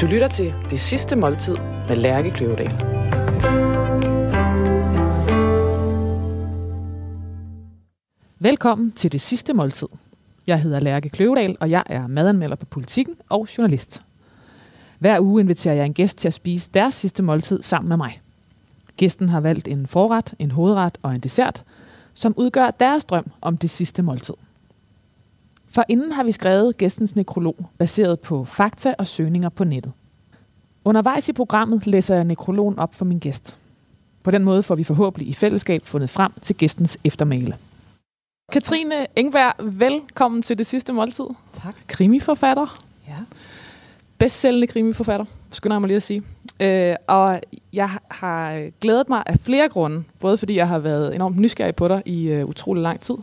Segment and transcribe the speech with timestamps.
[0.00, 1.56] Du lytter til Det Sidste Måltid
[1.88, 2.72] med Lærke Kløvedal.
[8.38, 9.86] Velkommen til Det Sidste Måltid.
[10.46, 14.02] Jeg hedder Lærke Kløvedal, og jeg er madanmelder på Politikken og journalist.
[14.98, 18.20] Hver uge inviterer jeg en gæst til at spise deres sidste måltid sammen med mig.
[18.96, 21.64] Gæsten har valgt en forret, en hovedret og en dessert,
[22.14, 24.34] som udgør deres drøm om det sidste måltid.
[25.76, 29.92] For inden har vi skrevet gæstens nekrolog, baseret på fakta og søgninger på nettet.
[30.84, 33.56] Undervejs i programmet læser jeg nekrologen op for min gæst.
[34.22, 37.56] På den måde får vi forhåbentlig i fællesskab fundet frem til gæstens eftermæle.
[38.52, 41.26] Katrine Engberg, velkommen til det sidste måltid.
[41.52, 41.76] Tak.
[41.88, 42.78] Krimiforfatter.
[43.08, 43.18] Ja.
[44.18, 46.22] Bestsellende krimiforfatter, skynder jeg mig lige at sige.
[46.60, 47.40] Øh, og
[47.72, 50.04] jeg har glædet mig af flere grunde.
[50.20, 53.16] Både fordi jeg har været enormt nysgerrig på dig i øh, utrolig lang tid.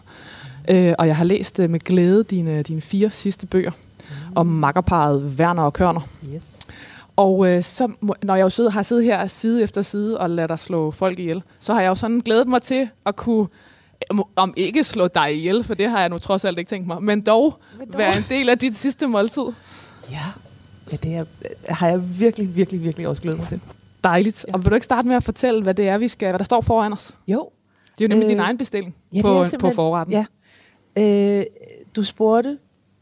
[0.70, 4.34] Øh, og jeg har læst øh, med glæde dine, dine fire sidste bøger mm.
[4.36, 6.08] om makkerparet Werner og Kørner.
[6.36, 6.68] Yes.
[7.16, 7.92] Og øh, så,
[8.24, 11.20] når jeg jo sidder, har siddet her side efter side og lader dig slå folk
[11.20, 13.48] ihjel, så har jeg jo sådan glædet mig til at kunne,
[14.12, 16.88] øh, om ikke slå dig ihjel, for det har jeg nu trods alt ikke tænkt
[16.88, 17.98] mig, men dog, Men dog.
[17.98, 19.44] være en del af dit sidste måltid.
[20.12, 20.20] Ja.
[20.92, 21.26] ja det er,
[21.70, 23.60] har jeg virkelig, virkelig, virkelig også glædet mig til.
[24.04, 24.46] Dejligt.
[24.48, 24.54] Ja.
[24.54, 26.46] Og vil du ikke starte med at fortælle, hvad det er, vi skal, hvad der
[26.46, 27.16] står foran os?
[27.28, 27.50] Jo.
[27.98, 30.14] Det er jo nemlig øh, Øh, din egen bestilling ja, på, er på forretten.
[30.14, 30.26] Ja.
[30.98, 31.44] Øh,
[31.96, 32.58] du spurgte,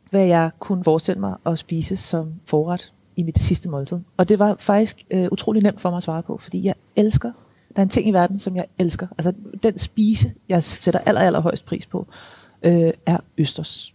[0.09, 4.00] hvad jeg kunne forestille mig at spise som forret i mit sidste måltid.
[4.17, 7.31] Og det var faktisk øh, utrolig nemt for mig at svare på, fordi jeg elsker,
[7.75, 9.08] der er en ting i verden, som jeg elsker.
[9.17, 9.33] Altså
[9.64, 12.08] den spise, jeg sætter aller, aller højst pris på,
[12.64, 13.94] øh, er østers.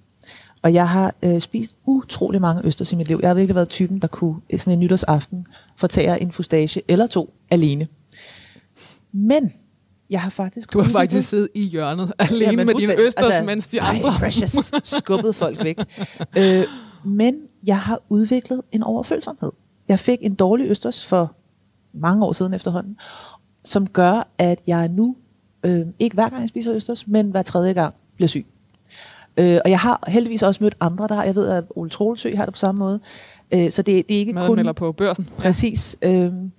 [0.63, 3.19] Og jeg har øh, spist utrolig mange østers i mit liv.
[3.23, 7.07] Jeg har virkelig været typen, der kunne øh, sådan en nytårsaften fortære en fustage eller
[7.07, 7.89] to alene.
[9.13, 9.53] Men
[10.11, 10.73] jeg har faktisk...
[10.73, 13.07] Du har faktisk siddet i hjørnet alene Jamen, med dine fuldstændig.
[13.07, 14.13] østers, altså, mens de ej, andre...
[14.19, 15.79] precious, skubbede folk væk.
[16.39, 16.65] øh,
[17.05, 17.35] men
[17.67, 19.51] jeg har udviklet en overfølsomhed.
[19.89, 21.35] Jeg fik en dårlig østers for
[21.95, 22.97] mange år siden efterhånden,
[23.65, 25.17] som gør, at jeg nu,
[25.63, 28.47] øh, ikke hver gang jeg spiser østers, men hver tredje gang bliver syg.
[29.37, 32.37] Øh, og jeg har heldigvis også mødt andre, der har, jeg ved, at Ole Troelsø
[32.37, 33.01] har det på samme måde.
[33.55, 34.41] Øh, så det, det er ikke kun...
[34.43, 35.29] Madmelder på børsen.
[35.39, 35.97] Præcis.
[36.03, 36.53] Øhm,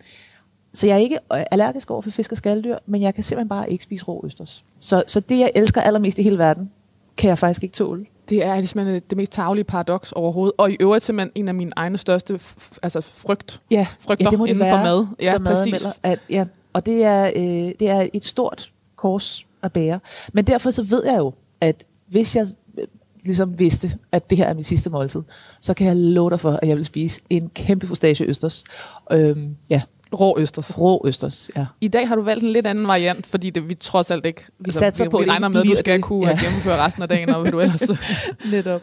[0.74, 3.50] så jeg er ikke øh, allergisk over for fisk og skalddyr, men jeg kan simpelthen
[3.50, 4.64] bare ikke spise rå østers.
[4.80, 6.72] Så, så det, jeg elsker allermest i hele verden,
[7.18, 8.06] kan jeg faktisk ikke tåle.
[8.30, 10.54] Det er simpelthen det mest tavlige paradoks overhovedet.
[10.58, 14.30] Og i øvrigt simpelthen en af mine egne største f- altså frygt, Ja, frygter ja
[14.30, 15.08] det må det inden være, for mad.
[15.22, 15.72] Ja, som præcis.
[15.72, 20.00] madanmelder, At, ja, og det er, øh, det er et stort kors at bære.
[20.34, 22.46] Men derfor så ved jeg jo, at hvis jeg
[22.78, 22.88] øh,
[23.26, 25.22] ligesom vidste, at det her er mit sidste måltid,
[25.62, 28.64] så kan jeg love dig for, at jeg vil spise en kæmpe fustage østers.
[29.12, 29.82] Øhm, ja,
[30.14, 30.78] Rå østers.
[30.78, 31.66] rå østers, ja.
[31.82, 34.46] I dag har du valgt en lidt anden variant, fordi det, vi trods alt ikke...
[34.60, 36.04] Vi satser vi, på, vi regner med, at du skal det.
[36.04, 36.40] kunne Ja.
[36.44, 37.82] gennemføre resten af dagen, og hvad du ellers...
[38.52, 38.82] Netop.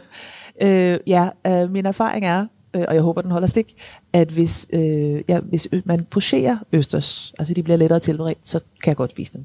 [0.63, 2.47] Øh, ja, øh, min erfaring er,
[2.77, 3.75] øh, og jeg håber, den holder stik,
[4.13, 8.91] at hvis, øh, ja, hvis man pocherer østers, altså de bliver lettere tilberedt, så kan
[8.91, 9.45] jeg godt spise dem.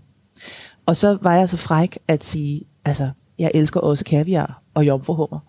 [0.86, 5.40] Og så var jeg så fræk at sige, altså, jeg elsker også kaviar og jomfruhummer.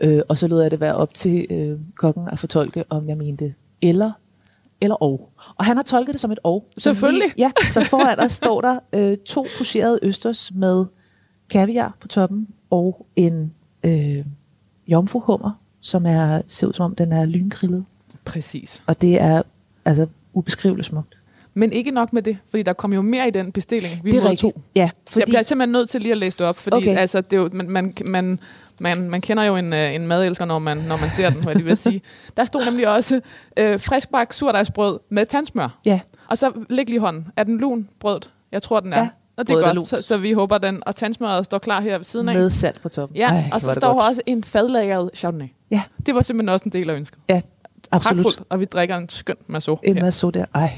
[0.00, 3.16] Øh, og så lod jeg det være op til øh, kokken at fortolke, om jeg
[3.16, 4.12] mente eller
[4.80, 5.30] eller og.
[5.56, 6.64] Og han har tolket det som et og.
[6.78, 7.28] Selvfølgelig.
[7.28, 10.86] Lige, ja, så foran os står der øh, to pocherede østers med
[11.50, 14.24] kaviar på toppen og en øh,
[14.88, 15.50] jomfruhummer,
[15.80, 17.84] som er, ser ud som om den er lyngrillet.
[18.24, 18.82] Præcis.
[18.86, 19.42] Og det er
[19.84, 21.17] altså ubeskriveligt smukt.
[21.58, 24.18] Men ikke nok med det, fordi der kom jo mere i den bestilling, vi det
[24.18, 24.30] er modtog.
[24.48, 24.64] rigtigt.
[24.74, 25.20] Ja, Fordi...
[25.20, 26.96] Jeg bliver simpelthen nødt til lige at læse det op, fordi Okay.
[26.96, 28.40] altså, det er jo, man, man, man,
[28.80, 31.54] man, man kender jo en, øh, en madelsker, når man, når man ser den, hvad
[31.54, 32.02] lige vil sige.
[32.36, 33.20] Der stod nemlig også
[33.56, 35.78] øh, friskbagt surdejsbrød med tandsmør.
[35.84, 37.26] Ja, Og så læg lige hånden.
[37.36, 38.30] Er den lun brødet?
[38.52, 38.98] Jeg tror, den er.
[38.98, 41.96] Ja, og det er godt, så, så vi håber, den og tandsmøret står klar her
[41.96, 42.34] ved siden af.
[42.34, 43.16] med salt på toppen.
[43.16, 45.46] Ja, Ej, og så står her også en fadlagret chardonnay.
[45.70, 47.18] Ja, Det var simpelthen også en del af ønsket.
[47.28, 47.40] ja
[47.90, 48.22] absolut.
[48.24, 49.76] Pragtfuldt, og vi drikker en skøn masso.
[49.82, 50.44] En masse der.
[50.54, 50.70] Ej,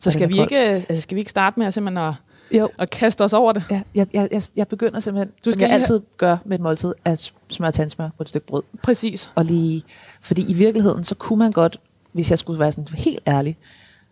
[0.00, 2.14] Så skal vi, ikke, altså skal vi ikke starte med at, simpelthen at,
[2.54, 3.62] Jo, at kaste os over det?
[3.70, 6.56] ja, jeg, jeg, jeg, jeg begynder simpelthen, Du skal jeg lige have- altid gør med
[6.58, 8.62] et måltid, at smøre tandsmør på et stykke brød.
[8.82, 9.30] Præcis.
[9.34, 9.82] og lige,
[10.22, 11.76] fordi i virkeligheden, så kunne man godt,
[12.12, 13.56] hvis jeg skulle være sådan helt ærlig,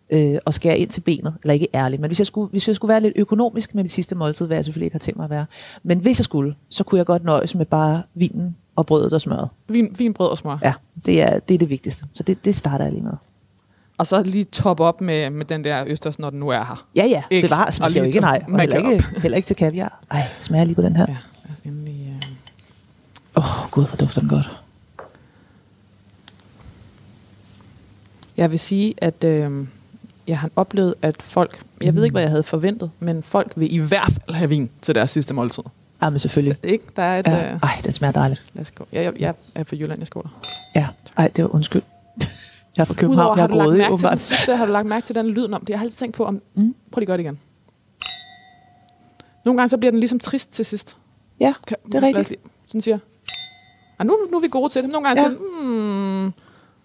[0.09, 2.75] øh, og skære ind til benet, eller ikke ærlig, men hvis jeg, skulle, hvis jeg
[2.75, 5.23] skulle være lidt økonomisk med mit sidste måltid, hvad jeg selvfølgelig ikke har tænkt mig
[5.23, 5.45] at være,
[5.83, 9.21] men hvis jeg skulle, så kunne jeg godt nøjes med bare vinen og brødet og
[9.21, 9.49] smøret.
[9.67, 10.57] Vin, vin, brød og smør.
[10.63, 10.73] Ja,
[11.05, 12.05] det er det, er det vigtigste.
[12.13, 13.13] Så det, det starter jeg lige med.
[13.97, 16.85] Og så lige top op med, med den der østers, når den nu er her.
[16.95, 17.47] Ja, ja, Ikke?
[17.47, 17.79] bevares.
[17.79, 18.43] Man siger jo ikke nej.
[18.53, 20.03] Og heller ikke, heller ikke til kaviar.
[20.11, 21.05] Ej, smager lige på den her.
[21.09, 21.15] Ja,
[21.49, 22.29] altså endelig, øh.
[23.37, 24.51] Åh, oh, gud, hvor dufter den godt.
[28.37, 29.65] Jeg vil sige, at øh,
[30.27, 33.73] jeg har oplevet, at folk, jeg ved ikke, hvad jeg havde forventet, men folk vil
[33.75, 35.63] i hvert fald have vin til deres sidste måltid.
[36.01, 36.57] Ja, men selvfølgelig.
[36.63, 36.83] Ikke?
[36.95, 37.27] Der er et...
[37.27, 37.53] Ja.
[37.53, 38.43] Øh, Ej, den smager dejligt.
[38.53, 38.87] lad os gå.
[38.91, 40.39] Jeg, jeg, jeg er fra Jylland, jeg skåler.
[40.75, 41.81] Ja, ej, det var undskyld.
[42.77, 44.19] Jeg er fra København, jeg har er grådig, mærke til åbenbart.
[44.19, 45.69] sidste, har du lagt mærke til den lyd om det?
[45.69, 46.41] Jeg har altid tænkt på, om...
[46.55, 46.75] Mm.
[46.91, 47.39] Prøv lige at gøre det igen.
[49.45, 50.97] Nogle gange så bliver den ligesom trist til sidst.
[51.39, 52.29] Ja, Kan, Det er rigtigt.
[52.29, 52.97] lige- Sådan siger.
[53.99, 54.89] Ah, nu, nu er vi gode til det.
[54.91, 55.27] Nogle gange Ja.
[55.29, 56.33] den, hmm.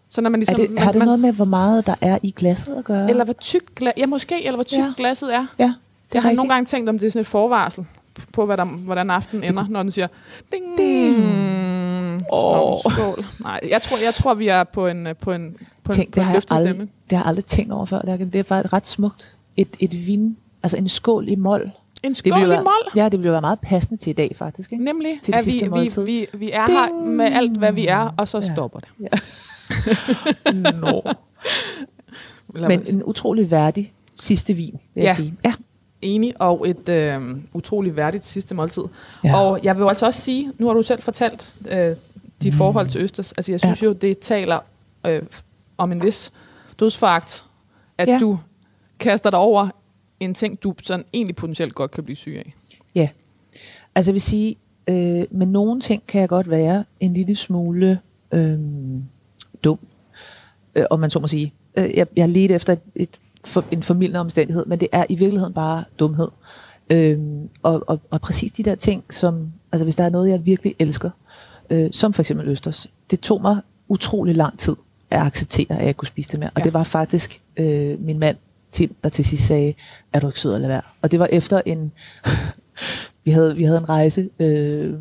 [0.09, 0.57] Så når man er ligesom...
[0.57, 3.11] det, man, har det man, noget med, hvor meget der er i glasset at gøre?
[3.11, 4.93] Eller hvor tyk, gla- ja, måske, eller hvor tyk Ja.
[4.97, 5.47] glasset er.
[5.59, 5.75] ja, det er
[6.15, 6.37] Jeg har rigtigt.
[6.37, 7.87] nogle gange tænkt, om det er sådan et forvarsel
[8.33, 10.07] på, hvad der, hvordan aftenen ender, når den siger
[10.53, 10.65] ding.
[10.79, 12.25] Ding.
[12.31, 12.79] Oh.
[12.93, 13.25] skål.
[13.41, 16.15] Nej, jeg tror, jeg tror, vi er på en, på en, på Tænk, en, på
[16.15, 16.89] det, en har jeg løftet aldrig, stemme.
[17.11, 18.01] det har jeg aldrig tænkt over før.
[18.01, 19.37] Det er faktisk ret smukt.
[19.57, 21.71] Et, et vin, altså en skål i mål.
[22.03, 22.93] En Det skål i mål.
[22.97, 24.73] Ja, det være meget passende til i dag, faktisk.
[24.73, 24.85] Ikke?
[24.85, 26.03] Nemlig, Til at vi, måltid.
[26.05, 26.79] vi, vi, vi er Ding.
[26.79, 28.55] her med alt, hvad vi er, og så Ja.
[28.55, 28.89] stopper det.
[30.81, 31.03] Nå.
[32.55, 35.15] Eller Men en utrolig værdig sidste vin, vil jeg Ja.
[35.15, 35.35] sige.
[35.45, 35.53] Ja.
[36.03, 37.21] enig, og et øh,
[37.55, 38.83] utrolig værdigt sidste måltid.
[39.25, 39.29] Ja.
[39.29, 39.37] Ja.
[39.41, 41.97] Og jeg vil altså også sige, nu har du selv fortalt øh,
[42.43, 42.59] dit mm.
[42.59, 43.33] forhold til Østers.
[43.33, 43.87] Altså jeg synes ja.
[43.87, 44.59] jo, det taler
[45.07, 45.23] øh,
[45.83, 46.33] om en vis
[46.81, 47.45] dødsfagt,
[47.99, 48.19] at Ja.
[48.19, 48.39] du
[48.99, 49.69] kaster dig over
[50.21, 52.55] en ting, du sådan egentlig potentielt godt kan blive syg af.
[52.95, 53.09] Ja.
[53.95, 54.57] Altså jeg vil sige,
[54.89, 58.01] øh, med nogle ting kan jeg godt være en lille smule
[58.33, 58.59] øh,
[59.65, 59.79] dum,
[60.75, 61.55] øh, om man så må sige.
[61.79, 65.15] Øh, jeg, jeg ledte efter et, et, for, en formidlende omstændighed, men det er i
[65.15, 66.29] virkeligheden bare dumhed.
[66.91, 67.19] Øh,
[67.63, 70.75] og, og, og præcis de der ting, som, altså hvis der er noget, jeg virkelig
[70.79, 71.11] elsker,
[71.71, 74.77] øh, som for eksempel Østers, det tog mig utrolig lang tid
[75.13, 76.51] at acceptere, at jeg kunne spise det mere.
[76.55, 76.65] Og Ja.
[76.65, 78.37] det var faktisk øh, min mand,
[78.73, 79.75] Tim, der til sidst sagde,
[80.13, 80.83] er du ikke sød at lade være?
[81.03, 81.93] Og det var efter en,
[83.25, 84.95] vi havde, vi havde en rejse, øh,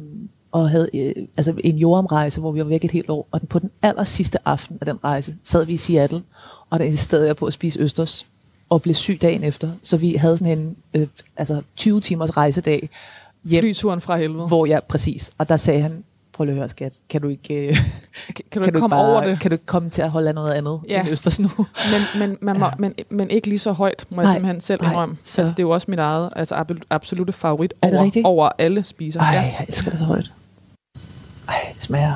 [0.52, 3.28] og havde øh, altså en jordomrejse, hvor vi var væk et helt år.
[3.32, 6.22] Og den, på den aller sidste aften af den rejse, sad vi i Seattle,
[6.70, 8.26] og der insisterede jeg på at spise østers,
[8.70, 9.72] og blev syg dagen efter.
[9.84, 12.90] Så vi havde sådan en øh, altså 20 timers rejsedag
[13.46, 14.48] hjem, Flyturen fra helvede.
[14.48, 16.04] hvor jeg, præcis, og der sagde han,
[16.42, 17.78] prøv lige at høre skat, kan du ikke, øh,
[18.52, 19.40] Kan, kan du komme over det?
[19.40, 21.00] kan du ikke komme til at holde af noget andet Ja.
[21.02, 21.50] end østers nu?
[21.92, 22.72] Men, men, man må, Ja.
[22.80, 25.18] men, men ikke lige så højt, må jeg Nej, simpelthen selv indrømme.
[25.24, 28.26] så- Altså, det er jo også mit eget altså, absolut, absolute favorit Er over, rigtigt?
[28.26, 29.20] over alle spiser.
[29.20, 29.40] Ej, Ja.
[29.42, 30.32] jeg elsker det så højt.
[31.48, 32.14] Ej, det smager.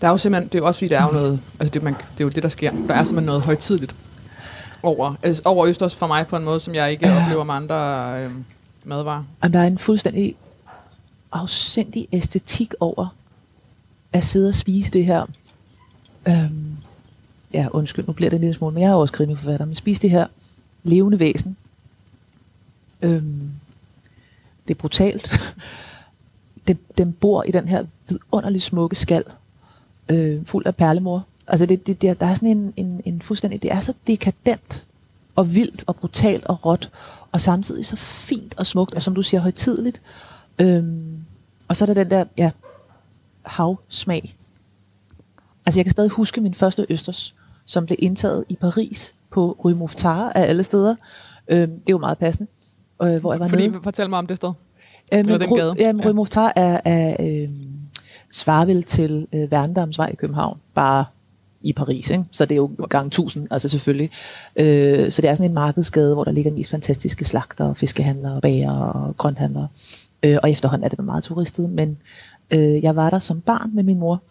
[0.00, 1.82] Der er jo simpelthen, det er jo også fordi, der er jo noget, altså det,
[1.82, 2.70] man, det er jo det, der sker.
[2.88, 3.94] Der er simpelthen noget højtidligt
[4.82, 7.22] over, altså over Østers for mig på en måde, som jeg ikke Ja.
[7.22, 7.76] oplever med andre
[8.24, 8.30] øh,
[8.84, 9.22] madvarer.
[9.42, 10.34] Jamen, der er en fuldstændig
[11.32, 13.14] afsindig æstetik over
[14.12, 15.26] at sidde og spise det her.
[16.28, 16.76] Øhm,
[17.52, 19.74] ja, undskyld, nu bliver det en lille smule, men jeg er jo også krimiforfatter, men
[19.74, 20.26] spise det her
[20.82, 21.56] levende væsen.
[23.02, 23.50] Øhm,
[24.68, 25.56] det er brutalt.
[26.66, 29.24] det, den bor i den her vidunderligt smukke skal,
[30.08, 31.26] øh, fuld af perlemor.
[31.46, 34.86] Altså, det, det, der, der er sådan en, en, en fuldstændig, det er så dekadent
[35.36, 36.90] og vildt og brutalt og råt,
[37.32, 40.00] og samtidig så fint og smukt, og som du siger, højtidligt.
[40.58, 41.16] Øhm,
[41.68, 42.50] og så er der den der, ja,
[43.42, 44.36] havsmag.
[45.66, 47.34] Altså jeg kan stadig huske min første østers,
[47.66, 50.94] som blev indtaget i Paris på Rue Mouffetard af alle steder.
[51.48, 52.50] Øhm, det er jo meget passende.
[53.02, 53.80] Øh, hvor jeg var Fordi, nede.
[53.82, 54.48] fortæl mig om det sted.
[54.48, 55.74] Øhm, eller den Rue- gade.
[55.78, 56.12] Ja, Rue Ja.
[56.12, 57.48] Mouffetard er, er øh,
[58.32, 61.04] svarer vel til øh, Værendamsvej i København, bare
[61.62, 62.24] i Paris, ikke?
[62.30, 64.10] så det er jo gang 1000, altså selvfølgelig.
[64.56, 67.76] Øh, så det er sådan en markedsgade, hvor der ligger de mest fantastiske slagter, og
[67.76, 69.68] fiskehandlere, og bager og grønthandlere.
[70.22, 71.98] Øh, og efterhånden er det meget turistet, men
[72.50, 74.22] øh, jeg var der som barn med min mor,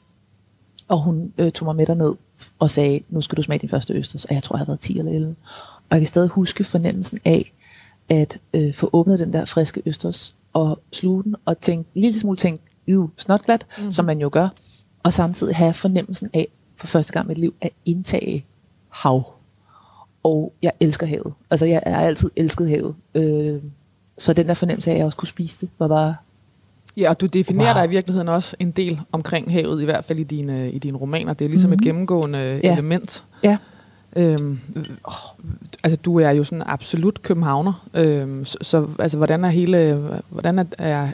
[0.88, 2.14] og hun øh, tog mig med derned
[2.60, 4.80] og sagde, nu skal du smage din første østers, og jeg tror, jeg har været
[4.80, 5.36] 10 eller 11.
[5.76, 7.54] Og jeg kan stadig huske fornemmelsen af,
[8.10, 12.20] at øh, få åbnet den der friske østers, og sluge den, og tænke, en lille
[12.20, 13.92] smule tænke, iv, snotglat, mm-hmm.
[13.92, 14.50] som man jo gør,
[15.04, 18.46] og samtidig have fornemmelsen af, for første gang i mit liv, at indtage
[18.90, 19.34] hav.
[20.24, 21.34] Og jeg elsker havet.
[21.50, 22.96] Altså, jeg har altid elsket havet.
[23.16, 23.62] Øh,
[24.18, 26.16] så den der fornemmelse af, at jeg også kunne spise det, var bare
[27.00, 27.82] Ja, og du definerer Wow.
[27.82, 30.98] dig i virkeligheden også en del omkring havet, i hvert fald i dine, i dine
[30.98, 31.34] romaner.
[31.34, 31.74] Det er ligesom mm-hmm.
[31.74, 31.84] et Mhm.
[31.86, 32.74] gennemgående Ja.
[32.74, 33.24] element.
[33.44, 33.58] Ja.
[34.16, 35.14] Øhm, øh, åh,
[35.84, 37.86] altså, du er jo sådan absolut københavner.
[37.94, 40.10] Øhm, så, så altså, hvordan er hele...
[40.30, 41.08] Hvordan er, er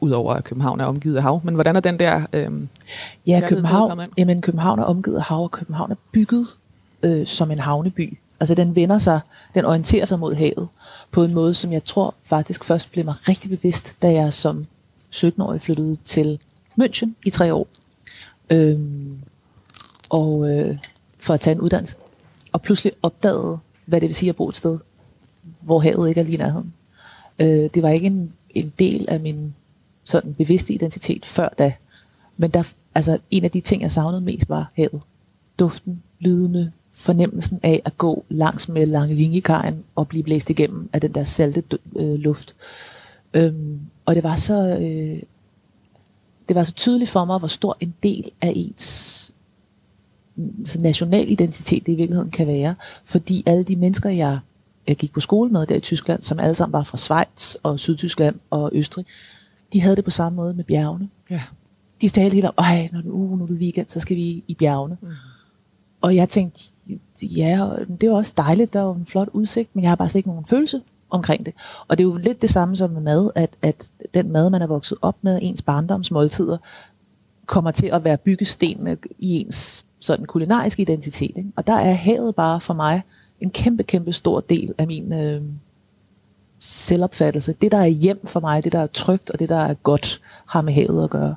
[0.00, 2.22] Udover at København er omgivet af hav, men hvordan er den der...
[2.32, 2.68] Øhm,
[3.26, 6.46] Ja, København, jamen, København er omgivet af hav, og København er bygget
[7.02, 8.18] øh, som en havneby.
[8.40, 9.20] Altså den vender sig,
[9.54, 10.68] den orienterer sig mod havet
[11.10, 14.64] på en måde, som jeg tror faktisk først blev mig rigtig bevidst, da jeg som
[15.14, 16.38] 17-årig flyttede til
[16.80, 17.68] München i tre år.
[18.50, 19.18] Øhm,
[20.08, 20.78] og øh,
[21.18, 21.96] for at tage en uddannelse.
[22.52, 24.78] Og pludselig opdagede, hvad det vil sige at bo et sted,
[25.60, 26.72] hvor havet ikke er lige i nærheden.
[27.38, 29.54] Øh, det var ikke en, en del af min
[30.04, 31.72] sådan bevidste identitet før da.
[32.36, 35.00] Men der, altså, en af de ting, jeg savnede mest, var havet.
[35.58, 41.00] Duften, lydene, fornemmelsen af at gå langs med lange linjekajen og blive blæst igennem af
[41.00, 42.56] den der salte øh, luft.
[43.34, 45.22] Øhm, og det var så øh,
[46.48, 49.32] det var så tydeligt for mig, hvor stor en del af ens
[50.64, 52.74] så national identitet det i virkeligheden kan være.
[53.04, 54.38] Fordi alle de mennesker, jeg,
[54.86, 57.80] jeg gik på skole med der i Tyskland, som alle sammen var fra Schweiz og
[57.80, 59.06] Sydtyskland og Østrig,
[59.72, 61.08] de havde det på samme måde med bjergene.
[61.30, 61.42] Ja.
[62.00, 64.54] De talte helt om, ej, når, uh, nu er det weekend, så skal vi i
[64.54, 64.96] bjergene.
[65.02, 65.08] Mm.
[66.00, 66.62] Og jeg tænkte,
[67.22, 67.68] ja,
[68.00, 70.18] det jo også dejligt, der er jo en flot udsigt, men jeg har bare slet
[70.18, 71.54] ikke nogen følelse omkring det.
[71.88, 74.62] Og det er jo lidt det samme som med mad, at, at den mad, man
[74.62, 76.58] er vokset op med, ens barndomsmåltider,
[77.46, 81.32] kommer til at være byggestenene i ens sådan kulinariske identitet.
[81.36, 81.52] Ikke?
[81.56, 83.02] Og der er havet bare for mig
[83.40, 85.42] en kæmpe, kæmpe stor del af min øh,
[86.58, 87.52] selvopfattelse.
[87.52, 90.20] Det, der er hjem for mig, det, der er trygt, og det, der er godt,
[90.46, 91.34] har med havet at gøre.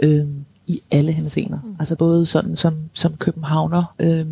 [0.00, 0.26] Øh,
[0.66, 1.58] I alle henseender.
[1.64, 1.76] Mm.
[1.78, 4.26] Altså både sådan som, som københavner, øh,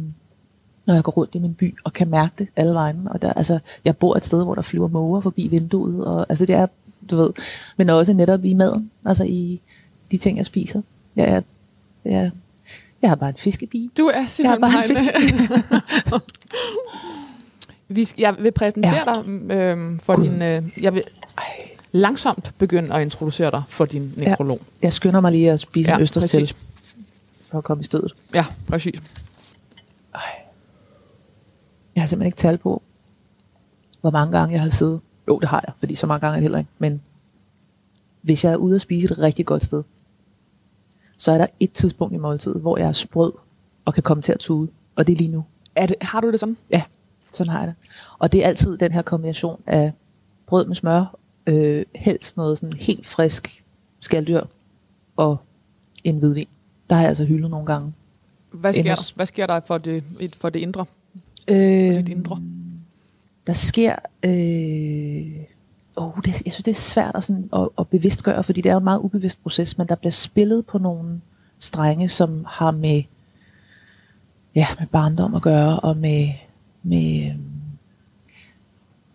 [0.87, 3.09] når jeg går rundt i min by og kan mærke det alle vejen.
[3.11, 6.05] Og der, altså, jeg bor et sted, hvor der flyver måger forbi vinduet.
[6.07, 6.67] Og, altså det er,
[7.11, 7.31] du ved,
[7.77, 9.61] men også netop i maden, altså i
[10.11, 10.83] de ting, jeg spiser.
[11.17, 11.41] Jeg, er,
[12.05, 12.31] jeg,
[13.03, 13.91] jeg har bare en fiskepige.
[13.97, 15.63] Du er simpelthen Jeg har bare en fiskepige.
[17.89, 19.23] Vi jeg vil præsentere Ja.
[19.23, 20.25] dig øh, for Gud.
[20.25, 20.43] din...
[20.43, 21.03] Øh, jeg vil
[21.93, 24.61] langsomt begynde at introducere dig for din nekrolog.
[24.83, 26.55] Jeg skynder mig lige at spise Ja, en østers til,
[27.51, 28.15] for at komme i stødet.
[28.35, 29.03] Ja, præcis.
[31.95, 32.83] Jeg har simpelthen ikke tal på,
[34.01, 35.01] hvor mange gange jeg har siddet.
[35.29, 36.71] Jo, det har jeg, fordi så mange gange er det heller ikke.
[36.79, 37.03] Men
[38.21, 39.83] hvis jeg er ude at spise et rigtig godt sted,
[41.17, 43.33] så er der et tidspunkt i måltidet, hvor jeg er sprød
[43.85, 44.69] og kan komme til at tude.
[44.97, 45.45] Og det er lige nu.
[45.77, 46.57] Er det, har du det sådan?
[46.71, 46.83] Ja,
[47.33, 47.75] sådan har jeg det.
[48.19, 49.93] Og det er altid den her kombination af
[50.47, 51.15] brød med smør,
[51.47, 53.65] øh, helst noget sådan helt frisk
[54.01, 54.43] skalddyr
[55.17, 55.37] og
[56.05, 56.49] en hvidvin.
[56.91, 57.93] Der har jeg altså hyldet nogle gange.
[58.51, 60.87] Hvad sker, hvad sker der for det, for det indre?
[61.49, 62.43] Øh, Dit indre?
[63.47, 63.97] der sker...
[64.23, 65.45] Øh,
[65.97, 68.77] oh, det, jeg synes, det er svært at, sådan, at, at bevidstgøre, fordi det er
[68.77, 71.21] en meget ubevidst proces, men der bliver spillet på nogle
[71.59, 73.03] strenge, som har med,
[74.55, 76.29] ja, med barndom at gøre, og med...
[76.83, 77.37] med øh,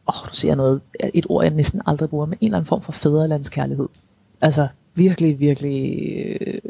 [0.08, 0.82] åh, nu siger jeg noget,
[1.14, 3.88] et ord, jeg næsten aldrig bruger, men en eller anden form for fædrelandskærlighed.
[4.42, 6.00] Altså virkelig, virkelig
[6.42, 6.62] øh,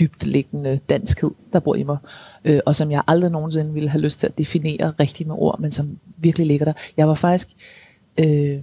[0.00, 1.96] dybt liggende danskhed, der bor i mig,
[2.44, 5.60] øh, og som jeg aldrig nogensinde ville have lyst til at definere rigtigt med ord,
[5.60, 6.72] men som virkelig ligger der.
[6.96, 7.48] Jeg var faktisk,
[8.18, 8.58] øh,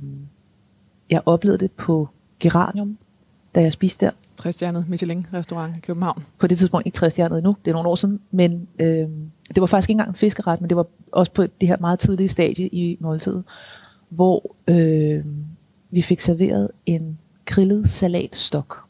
[1.09, 2.97] jeg oplevede det på Geranium,
[3.55, 4.11] da jeg spiste der.
[4.35, 6.23] Trestjernet Michelin-restaurant i København.
[6.39, 8.87] På det tidspunkt ikke 60 stjernet endnu, det er nogle år siden, men øh,
[9.47, 11.99] det var faktisk ikke engang en fiskeret, men det var også på det her meget
[11.99, 13.43] tidlige stadie i måltidet,
[14.09, 15.25] hvor øh,
[15.91, 18.85] vi fik serveret en grillet salatstok.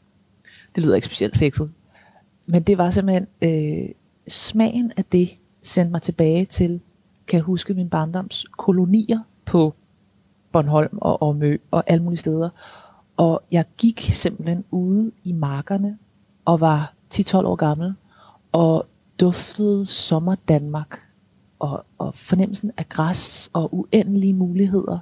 [0.74, 1.70] Det lyder ikke specielt sexet,
[2.46, 3.88] men det var simpelthen øh,
[4.28, 5.28] smagen af det
[5.62, 6.80] sendte mig tilbage til,
[7.26, 9.74] kan jeg huske min barndoms kolonier på
[10.52, 12.48] Bornholm og Omø og alle mulige steder.
[13.16, 15.98] Og jeg gik simpelthen ude i markerne
[16.44, 17.94] og var 10-12 år gammel
[18.52, 18.86] og
[19.20, 21.00] duftede sommer Danmark
[21.58, 24.98] og, og fornemmelsen af græs og uendelige muligheder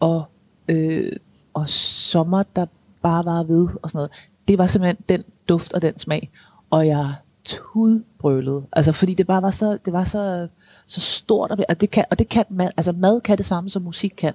[0.00, 0.24] og,
[0.68, 1.12] øh,
[1.54, 2.66] og sommer, der
[3.02, 4.10] bare var ved og sådan noget.
[4.48, 6.30] Det var simpelthen den duft og den smag.
[6.70, 8.66] Og jeg tudbrølede.
[8.72, 10.48] Altså fordi det bare var så, det var så,
[10.86, 11.50] så stort.
[11.50, 13.82] Og det, og det kan, og det kan mad, altså mad kan det samme som
[13.82, 14.34] musik kan.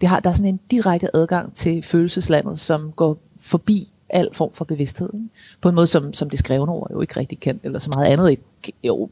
[0.00, 4.52] Det har, der er sådan en direkte adgang til følelseslandet, som går forbi al form
[4.52, 5.10] for bevidsthed.
[5.14, 5.28] Ikke?
[5.60, 8.06] På en måde, som, som det skrevne ord jo ikke rigtig kan, eller så meget
[8.06, 8.42] andet ikke.
[8.84, 9.10] Jo,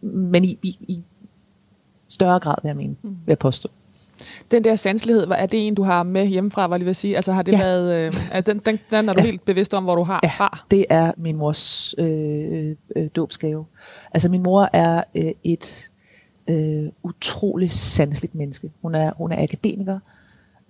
[0.00, 1.02] men i, i, i
[2.08, 3.68] større grad, vil jeg mene, vil jeg påstå.
[4.50, 6.96] Den der sanselighed, er det en, du har med hjemmefra, var jeg lige ved at
[6.96, 7.16] sige?
[7.16, 7.58] Altså har det Ja.
[7.58, 9.24] været, øh, er den, den, den er du Ja.
[9.26, 10.28] helt bevidst om, hvor du har Ja.
[10.28, 10.64] fra?
[10.70, 13.64] Det er min mors øh, øh, dåbsgave.
[14.12, 15.90] Altså min mor er øh, et
[16.50, 18.70] øh, utroligt sanseligt menneske.
[18.82, 19.98] Hun er, hun er akademiker,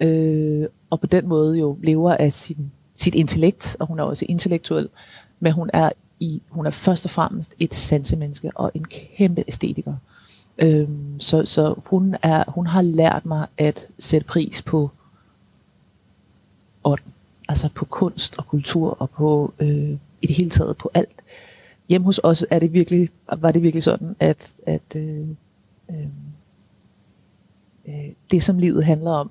[0.01, 4.27] øh, og på den måde jo lever af sin, sit intellekt, og hun er også
[4.29, 4.89] intellektuel,
[5.41, 5.91] men hun er,
[6.21, 9.95] i, hun er først og fremmest et sansemenneske og en kæmpe æstetiker.
[10.63, 14.91] Øhm, så så hun, er, hun har lært mig at sætte pris på
[16.85, 17.01] ånd,
[17.49, 19.91] altså på kunst og kultur og på øh,
[20.23, 21.23] i det hele taget på alt.
[21.89, 25.29] Hjemme hos os er det virkelig, var det virkelig sådan, at, at øh,
[25.91, 26.07] øh,
[27.89, 29.31] øh det som livet handler om,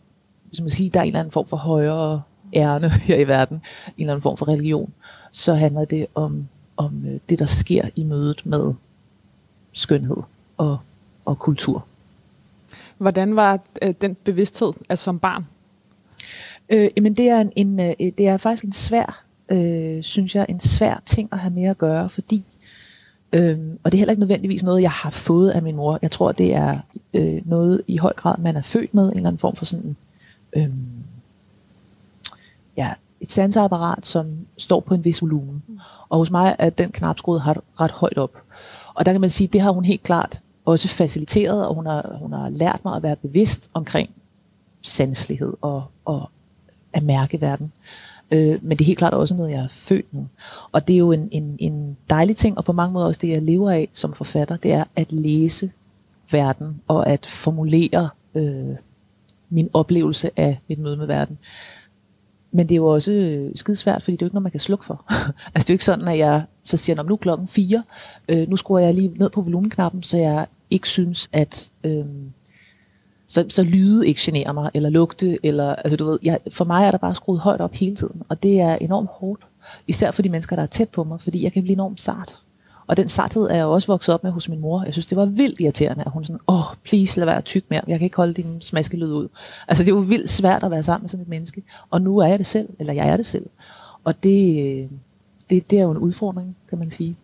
[0.54, 2.22] som at sige, der er en eller anden form for højere
[2.56, 3.64] ærne her i verden, en
[3.98, 4.94] eller anden form for religion,
[5.32, 6.48] så handler det om,
[6.78, 8.74] om øh, det, der sker i mødet med
[9.72, 10.18] skønhed
[10.58, 10.78] og,
[11.26, 11.86] og kultur.
[12.98, 15.46] Hvordan var øh, den bevidsthed altså som barn?
[16.70, 20.46] Øh, jamen det er, en, en, øh, det er faktisk en svær, øh, synes jeg,
[20.50, 22.44] en svær ting at have med at gøre, fordi,
[23.34, 26.00] øh, og det er heller ikke nødvendigvis noget, jeg har fået af min mor.
[26.02, 26.80] Jeg tror, det er
[27.14, 29.96] øh, noget i høj grad, man er født med, en eller anden form for sådan,
[30.54, 30.70] øh,
[32.78, 35.64] ja, et sanseapparat, som står på en vis volumen.
[35.68, 35.80] Mm.
[36.10, 38.38] Og hos mig er den knap skruet ret, ret højt op.
[38.94, 42.16] Og der kan man sige, det har hun helt klart også faciliteret, og hun har,
[42.20, 44.10] hun har lært mig at være bevidst omkring
[44.82, 46.30] sanselighed og, og
[46.94, 47.72] at mærke verden.
[48.32, 50.24] Øh, men det er helt klart også noget, jeg er født med.
[50.72, 53.30] Og det er jo en, en, en dejlig ting, og på mange måder også det,
[53.30, 55.72] jeg lever af som forfatter, det er at læse
[56.32, 58.76] verden og at formulere øh,
[59.50, 61.38] min oplevelse af mit møde med verden.
[62.52, 64.60] Men det er jo også øh, skidesvært, fordi det er jo ikke noget, man kan
[64.60, 65.06] slukke for.
[65.56, 67.84] altså det er jo ikke sådan, at jeg så siger, nu er klokken fire,
[68.30, 72.06] øh, nu skruer jeg lige ned på volumenknappen, så jeg ikke synes, at øh,
[73.28, 76.86] så, så lyde ikke generer mig, eller lugte, eller, altså du ved, jeg, for mig
[76.86, 79.42] er der bare skruet højt op hele tiden, og det er enormt hårdt.
[79.88, 82.42] Især for de mennesker, der er tæt på mig, fordi jeg kan blive enormt sart.
[82.92, 84.84] Og den sarthed er jeg også vokset op med hos min mor.
[84.84, 87.64] Jeg synes, det var vildt irriterende, at hun sådan, åh, oh, please, lad være tyk
[87.70, 87.82] mere.
[87.88, 89.28] Jeg kan ikke holde din smaskelyd ud.
[89.68, 91.64] Altså, det er jo vildt svært at være sammen med sådan et menneske.
[91.90, 93.46] Og nu er jeg det selv, eller jeg er det selv.
[94.04, 94.90] Og det,
[95.50, 97.16] det, det er jo en udfordring, kan man sige.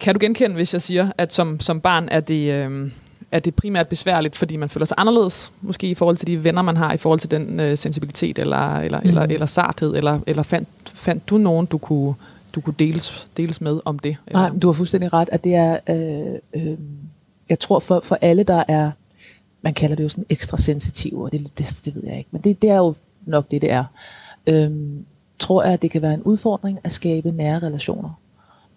[0.00, 2.90] Kan du genkende, hvis jeg siger, at som, som barn er det, øh,
[3.32, 6.62] er det primært besværligt, fordi man føler sig anderledes, måske i forhold til de venner,
[6.62, 9.08] man har, i forhold til den øh, sensibilitet eller, eller, mm.
[9.08, 12.14] eller, eller sarthed, eller, eller fandt, fandt du nogen, du kunne,
[12.54, 14.16] du kunne deles, deles med om det?
[14.26, 14.40] Eller?
[14.40, 16.78] Nej, du har fuldstændig ret, at det er, øh, øh,
[17.48, 18.90] jeg tror for, for alle, der er,
[19.62, 22.40] man kalder det jo sådan ekstra sensitiv, og det, det, det ved jeg ikke, men
[22.40, 22.94] det, det er jo
[23.26, 23.84] nok det, det er.
[24.46, 24.70] Øh,
[25.38, 28.20] tror jeg, at det kan være en udfordring at skabe nære relationer.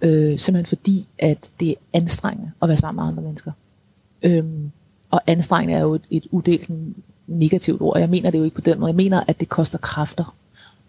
[0.01, 3.51] Øh, simpelthen fordi, at det er anstrengende at være sammen med andre mennesker.
[4.23, 4.45] Øh,
[5.11, 6.69] og anstrengende er jo et, et udelt
[7.27, 7.99] negativt ord.
[7.99, 8.89] Jeg mener det jo ikke på den måde.
[8.89, 10.35] Jeg mener, at det koster kræfter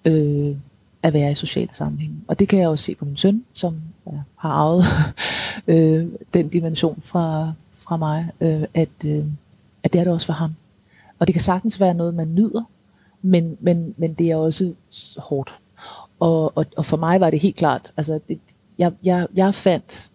[0.04, 0.56] øh,
[1.02, 2.24] at være i sociale sammenhæng.
[2.28, 4.84] Og det kan jeg også se på min søn, som ja, har arvet
[5.74, 9.24] øh, den dimension fra, fra mig, øh, at, øh,
[9.82, 10.54] at det er det også for ham.
[11.18, 12.62] Og det kan sagtens være noget, man nyder,
[13.22, 14.74] men, men, men det er også
[15.18, 15.58] hårdt.
[16.20, 18.38] Og, og, og for mig var det helt klart, altså det,
[18.78, 20.10] jeg, jeg, jeg fandt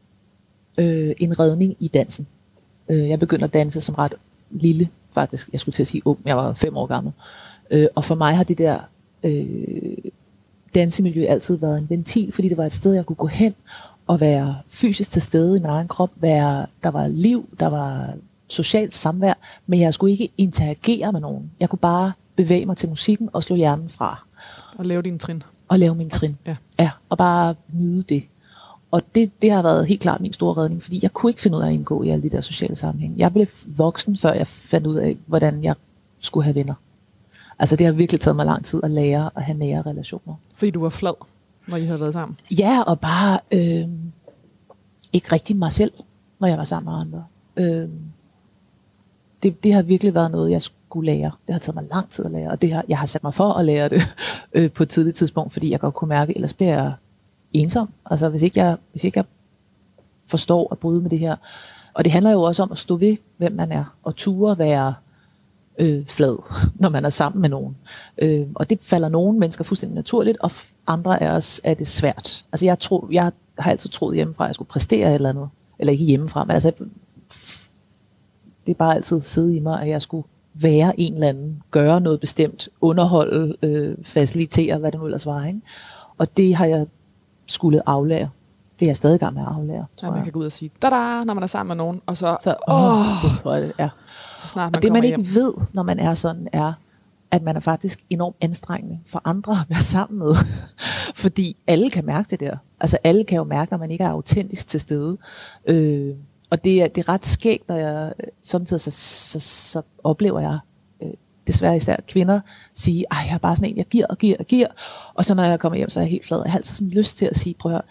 [0.78, 2.28] øh, en redning i dansen.
[2.90, 4.14] Øh, jeg begyndte at danse som ret
[4.52, 5.50] lille, faktisk.
[5.52, 7.14] Jeg skulle til at sige ung, jeg var fem år gammel.
[7.72, 8.80] Øh, og for mig har det der
[9.24, 10.03] øh,
[10.76, 13.56] dansemiljø altid været en ventil, fordi det var et sted, jeg kunne gå hen
[14.08, 16.10] og være fysisk til stede i min egen krop.
[16.16, 18.14] Være, der var liv, der var
[18.48, 19.34] socialt samvær,
[19.68, 21.52] men jeg skulle ikke interagere med nogen.
[21.60, 24.26] Jeg kunne bare bevæge mig til musikken og slå hjernen fra.
[24.78, 25.44] Og lave din trin.
[25.68, 26.38] Og lave min trin.
[26.46, 26.56] Ja.
[26.80, 28.24] ja og bare nyde det.
[28.92, 31.58] Og det, det har været helt klart min store redning, fordi jeg kunne ikke finde
[31.58, 33.16] ud af at indgå i alle de der sociale sammenhænge.
[33.18, 35.76] Jeg blev voksen, før jeg fandt ud af, hvordan jeg
[36.20, 36.74] skulle have venner.
[37.60, 40.36] Altså det har virkelig taget mig lang tid at lære at have nære relationer.
[40.56, 41.14] Fordi du var flad,
[41.68, 42.40] når I havde været sammen?
[42.52, 43.90] Ja, og bare øh,
[45.14, 45.92] ikke rigtig mig selv,
[46.40, 47.26] når jeg var sammen med andre.
[47.58, 47.90] Øh,
[49.44, 51.32] det, det har virkelig været noget, jeg skulle lære.
[51.48, 53.34] Det har taget mig lang tid at lære, og det har, jeg har sat mig
[53.34, 54.02] for at lære det
[54.54, 56.94] øh, på et tidligt tidspunkt, fordi jeg godt kunne mærke, ellers bliver jeg
[57.54, 57.90] ensom.
[58.06, 59.26] Altså hvis ikke jeg, hvis ikke jeg
[60.28, 61.36] forstår at bryde med det her.
[61.94, 64.94] Og det handler jo også om at stå ved, hvem man er, og ture være
[65.80, 66.38] øh, flad,
[66.82, 67.76] når man er sammen med nogen.
[68.18, 70.52] Øh, og det falder nogle mennesker fuldstændig naturligt, og
[70.88, 72.46] andre af os er det svært.
[72.52, 75.50] Altså jeg, tror, jeg har altid troet hjemmefra, at jeg skulle præstere et eller andet.
[75.80, 76.72] Eller ikke hjemmefra, men altså
[78.66, 82.02] det er bare altid siddet i mig, at jeg skulle være en eller anden, gøre
[82.02, 85.46] noget bestemt, underholde, øh, facilitere, hvad det nu ellers var.
[85.46, 85.62] Ikke?
[86.18, 86.88] Og det har jeg
[87.46, 88.30] skulle aflære.
[88.80, 90.52] Det er jeg stadig i gang med at aflære, ja, man kan gå ud og
[90.52, 93.90] sige, da når man er sammen med nogen, og så, så åh, oh, det, ja.
[94.44, 95.36] Så snart man Og det man ikke hjem.
[95.36, 96.74] ved, når man er sådan, er,
[97.32, 100.36] at man er faktisk enormt anstrengende for andre at være sammen med.
[101.24, 102.58] Fordi alle kan mærke det der.
[102.80, 105.18] Altså alle kan jo mærke, når man ikke er autentisk til stede.
[105.68, 106.16] Øh,
[106.52, 110.60] og det er, det er ret skægt, når jeg samtidig så, så, så oplever jeg
[111.48, 112.40] desværre især kvinder,
[112.74, 114.68] sige, at jeg er bare sådan en, jeg giver og giver og giver.
[115.14, 116.42] Og så når jeg kommer hjem, så er jeg helt flad.
[116.44, 117.82] Jeg har altid sådan lyst til at sige, prøv at høre,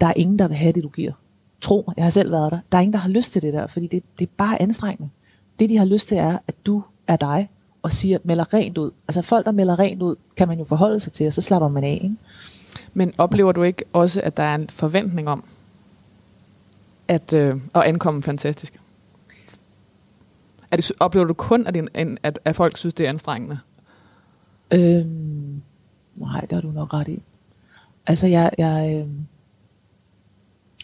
[0.00, 1.12] der er ingen, der vil have det, du giver.
[1.60, 2.58] Tro mig, jeg har selv været der.
[2.72, 5.10] Der er ingen, der har lyst til det der, fordi det, det er bare anstrengende.
[5.58, 7.48] Det, de har lyst til, er, at du er dig,
[7.82, 8.90] og siger, melder rent ud.
[9.08, 11.68] Altså folk, der melder rent ud, kan man jo forholde sig til, og så slapper
[11.68, 12.00] man af.
[12.02, 12.16] Ikke?
[12.94, 15.44] Men oplever du ikke også, at der er en forventning om,
[17.08, 18.80] at, øh, at ankomme fantastisk?
[20.70, 23.58] Er det, oplever du kun, at, en, at, at folk synes, det er anstrengende?
[24.74, 25.62] Øhm,
[26.16, 27.22] nej, det har du nok ret i.
[28.06, 29.08] Altså, jeg, jeg, øh,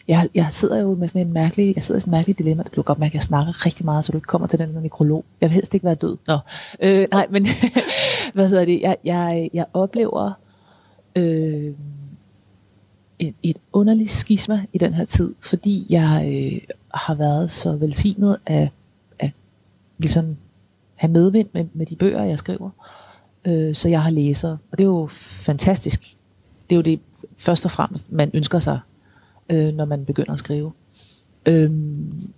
[0.09, 2.63] jeg, jeg sidder jo med sådan en mærkelig, jeg sidder i sådan en mærkelig dilemma.
[2.63, 4.75] Du kan godt mærke, at jeg snakker rigtig meget, så du ikke kommer til den
[4.75, 5.25] der nekrolog.
[5.41, 6.17] Jeg vil helst ikke være død.
[6.27, 6.37] Nå.
[6.83, 7.47] Øh, nej, men
[8.33, 8.81] hvad hedder det?
[8.81, 10.31] Jeg, jeg, jeg oplever
[11.15, 11.73] øh,
[13.19, 18.37] et, et underligt skisma i den her tid, fordi jeg øh, har været så velsignet
[18.45, 18.69] af
[19.99, 20.37] ligesom
[20.95, 22.69] have medvind med, med de bøger, jeg skriver.
[23.45, 26.17] Øh, så jeg har læsere, og det er jo fantastisk.
[26.69, 26.99] Det er jo det
[27.37, 28.79] først og fremmest, man ønsker sig,
[29.49, 30.71] øh, når man begynder at skrive.
[31.45, 31.71] Øh,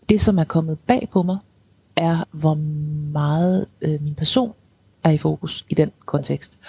[0.09, 1.37] det, som er kommet bag på mig,
[1.95, 2.53] er, hvor
[3.11, 4.53] meget øh, min person
[5.03, 6.59] er i fokus i den kontekst.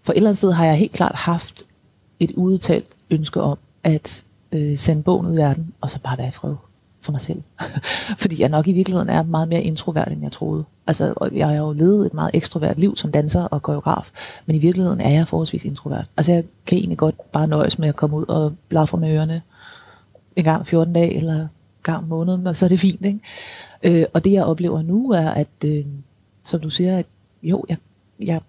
[0.00, 1.62] For et eller andet sted har jeg helt klart haft
[2.20, 6.28] et udtalt ønske om at øh, sende bogen ud i verden, og så bare være
[6.28, 6.54] i fred
[7.00, 7.42] for mig selv.
[8.22, 10.64] Fordi jeg nok i virkeligheden er meget mere introvert, end jeg troede.
[10.86, 14.10] Altså, jeg har jo levet et meget ekstrovert liv som danser og koreograf,
[14.46, 16.04] men i virkeligheden er jeg forholdsvis introvert.
[16.16, 19.42] Altså, jeg kan egentlig godt bare nøjes med at komme ud og blafre med ørerne
[20.36, 21.48] en gang 14 dage, eller en
[21.82, 23.20] gang om måneden, og så er det fint, ikke?
[23.82, 25.84] Øh, og det, jeg oplever nu, er, at, øh,
[26.44, 27.06] som du siger, at
[27.42, 27.76] jo, jeg,
[28.20, 28.40] jeg,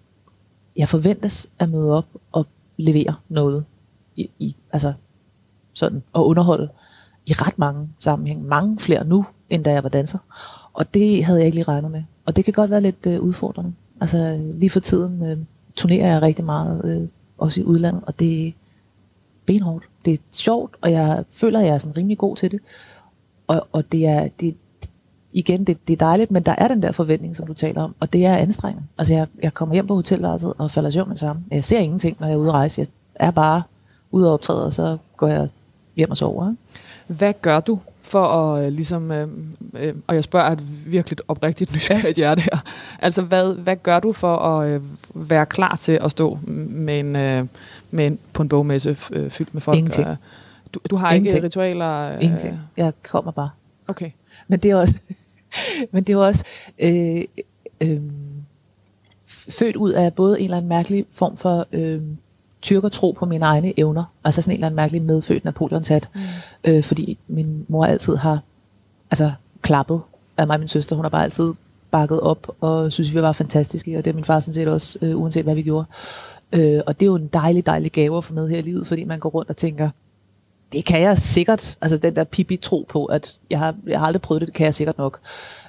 [0.76, 2.46] jeg forventes at møde op og
[2.76, 3.64] levere noget
[4.16, 4.92] i, i altså
[5.72, 6.68] sådan, og underholde
[7.26, 8.46] i ret mange sammenhæng.
[8.46, 10.18] Mange flere nu, end da jeg var danser.
[10.72, 12.02] Og det havde jeg ikke lige regnet med.
[12.24, 13.72] Og det kan godt være lidt øh, udfordrende.
[14.00, 15.38] Altså lige for tiden øh,
[15.76, 18.54] turnerer jeg rigtig meget, øh, også i udlandet, og det
[19.48, 19.84] benhårdt.
[20.04, 22.60] Det er sjovt, og jeg føler, at jeg er sådan rimelig god til det.
[23.46, 24.56] Og, og det er, det,
[25.32, 27.94] igen, det, det er dejligt, men der er den der forventning, som du taler om,
[28.00, 28.86] og det er anstrengende.
[28.98, 31.44] Altså jeg, jeg kommer hjem på hotelværelset og falder søvn med sammen.
[31.50, 32.80] Jeg ser ingenting, når jeg er ude at rejse.
[32.80, 32.88] Jeg
[33.26, 33.62] er bare
[34.10, 35.48] ude og optræde, og så går jeg
[35.96, 36.50] hjem og sover.
[36.50, 36.62] Ikke?
[37.06, 39.28] Hvad gør du for at øh, ligesom, øh,
[39.74, 42.58] øh, og jeg spørger et virkelig oprigtigt nysgerrigt hjerte her,
[42.98, 44.80] altså hvad, hvad gør du for at øh,
[45.14, 47.44] være klar til at stå med en, øh,
[47.90, 49.76] med på en bogmesse øh, fyldt med folk?
[49.78, 50.06] Ingenting.
[50.06, 50.16] Og,
[50.74, 51.36] du, du har Ingenting.
[51.36, 52.12] ikke ritualer?
[52.12, 52.58] Øh, Ingenting.
[52.76, 53.50] Jeg kommer bare.
[53.88, 54.10] Okay.
[54.48, 54.98] Men det er også,
[55.92, 56.44] men det er også
[56.78, 57.24] øh,
[57.80, 58.00] øh,
[59.26, 62.00] født ud af både en eller anden mærkelig form for øh,
[62.62, 66.20] tyrkertro på mine egne evner, altså sådan en eller anden mærkelig medfødt Napoleonshat, mm.
[66.64, 68.40] øh, fordi min mor altid har
[69.10, 70.00] altså klappet
[70.36, 71.52] af mig og min søster, hun har bare altid
[71.90, 74.98] bakket op og synes, vi var fantastiske, og det er min far sådan set også,
[75.02, 75.84] øh, uanset hvad vi gjorde.
[76.52, 78.86] Øh, og det er jo en dejlig, dejlig gave at få med her i livet,
[78.86, 79.90] fordi man går rundt og tænker,
[80.72, 84.06] det kan jeg sikkert, altså den der pipi tro på, at jeg har, jeg har
[84.06, 85.20] aldrig prøvet det, det kan jeg sikkert nok.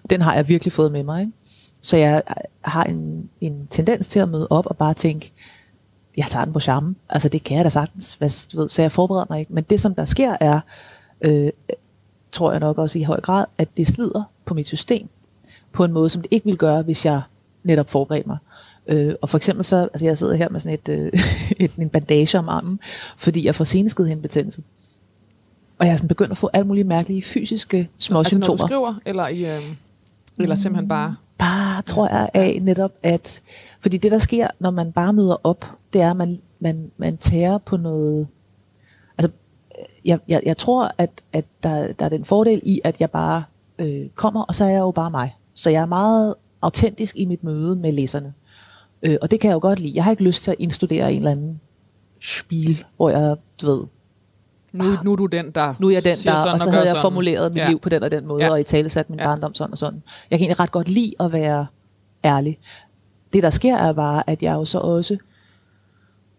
[0.09, 1.21] Den har jeg virkelig fået med mig.
[1.21, 1.33] Ikke?
[1.81, 2.23] Så jeg
[2.61, 5.31] har en, en tendens til at møde op og bare tænke,
[6.17, 6.95] jeg tager den på charme.
[7.09, 8.13] Altså det kan jeg da sagtens.
[8.13, 9.53] Hvad, du ved, så jeg forbereder mig ikke.
[9.53, 10.59] Men det som der sker er,
[11.21, 11.51] øh,
[12.31, 15.09] tror jeg nok også i høj grad, at det slider på mit system
[15.71, 17.21] på en måde, som det ikke ville gøre, hvis jeg
[17.63, 18.37] netop forberedte mig.
[18.89, 21.11] Øh, og for eksempel så, altså jeg sidder her med sådan et, øh,
[21.65, 22.79] et, en bandage om armen,
[23.17, 24.63] fordi jeg får seneskedhindbetændelse.
[25.79, 28.57] Og jeg er sådan begyndt at få alle mulige mærkelige fysiske små altså, symptomer.
[28.57, 29.61] når du skriver, eller, i, øh,
[30.37, 31.15] eller simpelthen bare...
[31.37, 33.41] Bare, tror jeg, af netop, at...
[33.81, 37.17] Fordi det, der sker, når man bare møder op, det er, at man, man, man
[37.17, 38.27] tager på noget...
[39.17, 39.31] Altså,
[40.05, 43.43] jeg, jeg, jeg tror, at, at der, der er den fordel i, at jeg bare
[43.79, 45.35] øh, kommer, og så er jeg jo bare mig.
[45.53, 48.33] Så jeg er meget autentisk i mit møde med læserne.
[49.03, 49.91] Øh, og det kan jeg jo godt lide.
[49.95, 51.61] Jeg har ikke lyst til at indstudere en eller anden
[52.21, 53.83] spil, hvor jeg, du ved,
[54.73, 56.69] Nu, nu er du den, der nu er jeg den siger der, sådan og så
[56.69, 57.01] havde jeg sådan.
[57.01, 57.69] formuleret mit Ja.
[57.69, 58.51] liv på den og den måde, Ja.
[58.51, 59.25] og i tale sat min ja.
[59.25, 60.03] barndom sådan og sådan.
[60.31, 61.65] Jeg kan egentlig ret godt lide at være
[62.25, 62.59] ærlig.
[63.33, 65.17] Det der sker er bare, at jeg jo så også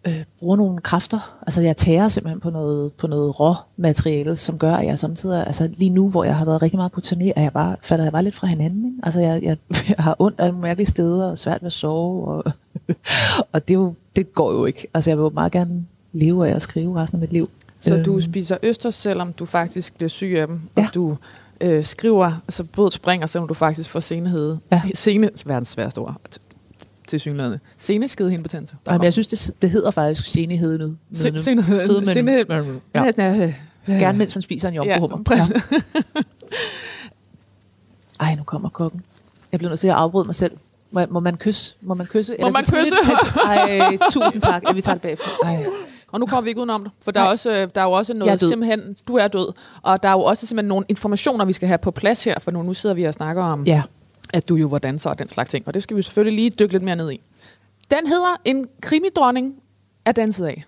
[0.07, 1.37] øh, bruger nogle kræfter.
[1.47, 5.47] Altså jeg tager simpelthen på noget, på noget rå materiale, som gør, at jeg samtidig,
[5.47, 8.05] altså lige nu, hvor jeg har været rigtig meget på turné, er jeg bare, falder
[8.05, 8.85] jeg bare lidt fra hinanden.
[8.87, 8.99] Ikke?
[9.03, 9.57] Altså jeg, jeg,
[9.89, 12.53] jeg har ondt af mærkelige steder, og svært ved at sove, og,
[13.53, 14.87] og det, jo, det går jo ikke.
[14.95, 17.51] Altså jeg vil jo meget gerne leve af at skrive resten af mit liv.
[17.81, 18.21] Så du Øhm.
[18.21, 20.87] spiser østers, selvom du faktisk bliver syg af dem, Ja.
[20.89, 21.17] og du
[21.61, 24.57] øh, skriver, altså båd springer, selvom du faktisk får senehed.
[24.73, 24.83] Ja.
[24.95, 26.17] Sene, verdens sværeste ord,
[27.11, 27.59] til synligheden.
[27.77, 28.75] Seneskedehindbetændelse.
[28.87, 30.95] Nej, men jeg synes, det, det hedder faktisk senighed nu.
[31.15, 31.81] Se- Senehed.
[31.87, 32.07] Sidemænd.
[32.07, 32.45] Senehed.
[32.95, 33.93] Ja.
[33.93, 35.19] Gerne mens man spiser en jomfruhummer.
[35.31, 35.81] Ja, Ja.
[38.21, 39.01] Ej, nu kommer kokken.
[39.53, 40.53] Jeg bliver nødt til at afbryde mig selv.
[40.91, 41.75] Må, må man kysse?
[41.81, 42.33] Må man kysse?
[42.41, 42.95] Må man kysse?
[43.47, 44.63] Ej, tusind tak.
[44.69, 45.27] Ja, vi tager det bagefter.
[45.45, 45.67] Ej.
[46.13, 47.91] Og nu kommer vi ikke udenom det, for der er, også, øh, der er jo
[47.93, 51.53] også noget simpelthen, du er død, og der er jo også simpelthen nogle informationer, vi
[51.53, 53.83] skal have på plads her, for nu, nu sidder vi og snakker om, Ja.
[54.33, 56.51] At du jo var danser og den slags ting, og det skal vi selvfølgelig lige
[56.51, 57.21] dykke lidt mere ned i.
[57.91, 59.55] Den hedder En krimidronning
[60.05, 60.65] er danset af.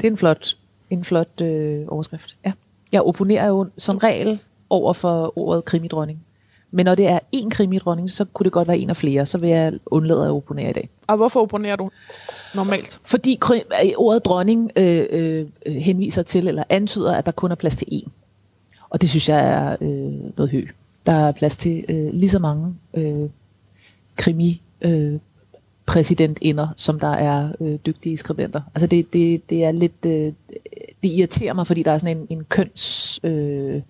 [0.00, 0.56] Det er en flot,
[0.90, 2.36] en flot øh, overskrift.
[2.46, 2.52] Ja.
[2.92, 6.24] Jeg opponerer jo som regel over for ordet krimidronning.
[6.70, 9.26] Men når det er én krimidronning, så kunne det godt være en af flere.
[9.26, 10.88] Så vil jeg undlade at opponere i dag.
[11.06, 11.90] Og hvorfor opponerer du
[12.54, 13.00] normalt?
[13.04, 17.76] Fordi øh, ordet dronning øh, øh, henviser til, eller antyder, at der kun er plads
[17.76, 18.10] til én.
[18.90, 20.66] Og det synes jeg er øh, noget hø.
[21.10, 23.30] Der er plads til øh, lige så mange øh,
[24.16, 25.18] krimi øh,
[25.86, 28.60] præsidentinder, som der er øh, dygtige skribenter.
[28.74, 30.32] Altså det, det, det er lidt, øh,
[31.02, 33.82] det irriterer mig, fordi der er sådan en, en køns, øh,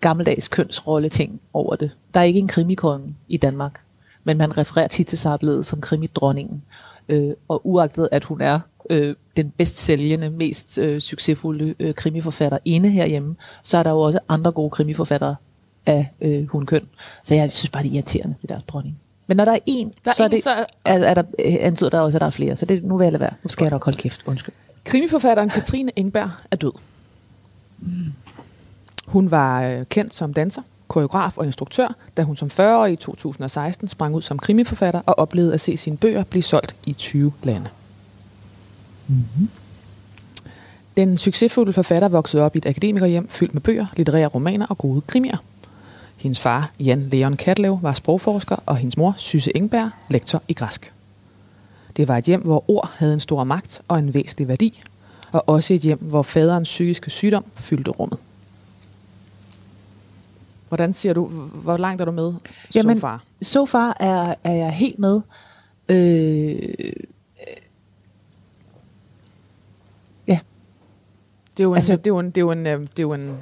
[0.00, 1.90] gammeldags kønsrolle ting over det.
[2.14, 3.80] Der er ikke en krimikonge i Danmark.
[4.24, 6.62] men man refererer tit til Sarbledet som krimidronningen.
[7.08, 12.58] Øh, og uagtet at hun er øh, den bedst sælgende, mest øh, succesfulde øh, krimiforfatter
[12.64, 15.36] inde herhjemme, så er der jo også andre gode krimiforfattere
[15.86, 16.82] af øh, hundkøn.
[17.22, 18.98] Så jeg synes bare, det er irriterende, det der dronning.
[19.26, 21.14] Men når der er en, Der er så, er en, det, så er- er, er
[21.14, 22.56] der, øh, antyder der også, at der er flere.
[22.56, 23.32] Så det, nu vil jeg lade være.
[23.42, 24.22] Nu skal jeg nok holde kæft.
[24.26, 24.54] Undskyld.
[24.84, 26.72] Krimiforfatteren Katrine Engberg er død.
[29.06, 33.88] Hun var øh, kendt som danser, koreograf og instruktør, da hun som 40-årig i 2016
[33.88, 37.68] sprang ud som krimiforfatter og oplevede at se sine bøger blive solgt i 20 lande.
[39.08, 39.48] Mm-hmm.
[40.96, 45.00] Den succesfulde forfatter voksede op i et akademikerhjem fyldt med bøger, litterære romaner og gode
[45.00, 45.36] krimier.
[46.22, 50.92] Hendes far, Jan Leon Katlev, var sprogforsker, og hendes mor, Syse Engberg, lektor i græsk.
[51.96, 54.82] Det var et hjem, hvor ord havde en stor magt og en væsentlig værdi,
[55.32, 58.18] og også et hjem, hvor faderens psykiske sygdom fyldte rummet.
[60.68, 61.24] Hvordan siger du,
[61.54, 62.34] hvor langt er du med,
[62.74, 63.22] Jamen, så far?
[63.42, 65.20] So far er, er jeg helt med.
[65.88, 66.58] Øh,
[71.56, 72.80] Det er jo en, altså- altså, det er jo en, det er jo en, øh,
[72.80, 73.38] det er jo en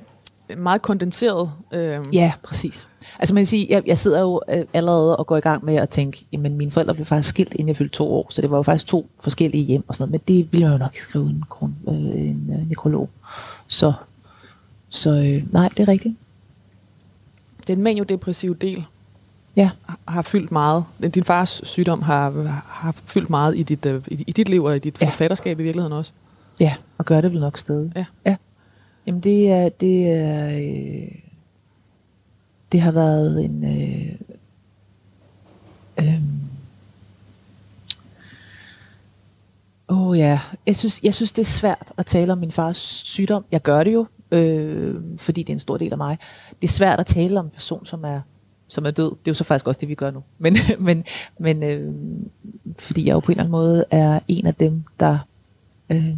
[0.59, 1.51] meget kondenseret...
[1.73, 2.89] Øh, Ja, præcis.
[3.19, 5.77] Altså man kan sige, jeg, jeg sidder jo øh, allerede og går i gang med
[5.77, 8.51] at tænke, jamen mine forældre blev faktisk skilt, inden jeg fyldte to år, så det
[8.51, 10.97] var jo faktisk to forskellige hjem og sådan noget, men det ville jeg jo nok
[10.97, 13.11] skrive en, grund, øh, en øh, nekrolog.
[13.67, 13.93] Så,
[14.89, 16.15] så øh, nej, det er rigtigt.
[17.67, 18.85] Den maniodepressive del
[19.57, 19.71] Ja,
[20.09, 20.85] har- fyldt meget.
[21.15, 22.31] Din fars sygdom har,
[22.67, 25.07] har fyldt meget i dit, øh, i, i dit liv og i dit ja.
[25.07, 26.13] forfatterskab i virkeligheden også.
[26.61, 27.93] ja, og gør det vel nok stadig.
[27.97, 28.05] Ja.
[28.27, 28.37] ja.
[29.07, 31.19] Jamen det er, det er, øh,
[32.73, 34.15] det har været en, øh,
[35.99, 36.21] øh,
[39.89, 42.77] Åh oh, ja, jeg synes, jeg synes det er svært at tale om min fars
[43.05, 43.45] sygdom.
[43.53, 46.19] Jeg gør det jo, øh, fordi det er en stor del af mig.
[46.63, 48.21] Det er svært at tale om en person, som er,
[48.69, 49.11] som er død.
[49.11, 50.23] Det er jo så faktisk også det, vi gør nu.
[50.39, 51.05] Men, men,
[51.39, 51.95] men øh,
[52.79, 55.19] fordi jeg jo på en eller anden måde er en af dem, der
[55.91, 56.09] øh,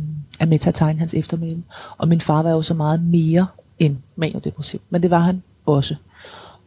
[0.40, 1.62] er med til at tegne hans eftermæle.
[1.98, 3.46] Og min far var jo så meget mere
[3.78, 5.94] end maniodepressiv, men det var han også.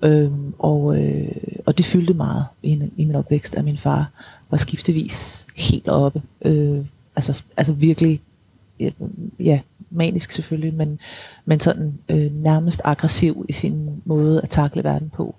[0.03, 1.31] Øh, og, øh,
[1.65, 4.11] og det fyldte meget i, i min opvækst, at min far
[4.49, 6.21] var skiftevis helt oppe.
[6.41, 6.85] Øh,
[7.15, 8.21] altså, altså virkelig,
[8.79, 8.91] øh,
[9.39, 9.59] ja,
[9.89, 10.99] manisk selvfølgelig, men,
[11.45, 15.35] men sådan øh, nærmest aggressiv i sin måde at takle verden på.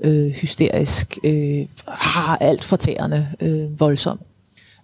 [0.00, 4.20] Øh, hysterisk, øh, har alt fortærende, øh, voldsom.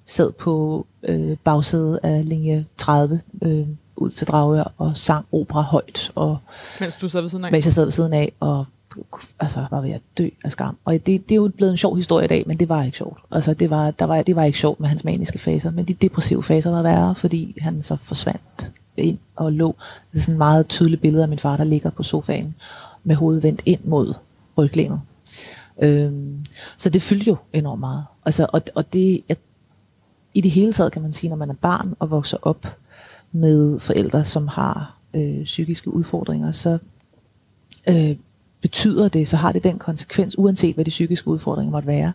[0.06, 6.12] Sad på øh, bagsædet af linje 30 øh, ud til Dragør og sang opera højt
[6.14, 6.38] og
[6.80, 7.52] Mens du sad ved siden af.
[7.52, 8.64] mens jeg sad ved siden af, og
[9.40, 10.76] altså, var ved at dø af skam.
[10.84, 12.98] Og det, det er jo blevet en sjov historie i dag, men det var ikke
[12.98, 13.20] sjovt.
[13.30, 15.94] Altså, det var, der var, det var ikke sjovt med hans maniske faser, men de
[15.94, 19.76] depressive faser var værre, fordi han så forsvandt ind og lå.
[20.12, 22.54] Det er sådan et meget tydeligt billede af min far, der ligger på sofaen
[23.04, 24.14] med hovedet vendt ind mod
[24.58, 25.00] ryglænet.
[25.82, 26.44] Øhm,
[26.76, 28.04] så det fyldte jo enormt meget.
[28.26, 29.36] Altså, og, og det, jeg,
[30.34, 32.66] i det hele taget kan man sige, når man er barn og vokser op
[33.32, 36.78] med forældre, som har øh, psykiske udfordringer, så
[37.88, 38.16] øh,
[38.60, 42.12] betyder det, så har det den konsekvens, uanset hvad de psykiske udfordringer måtte være,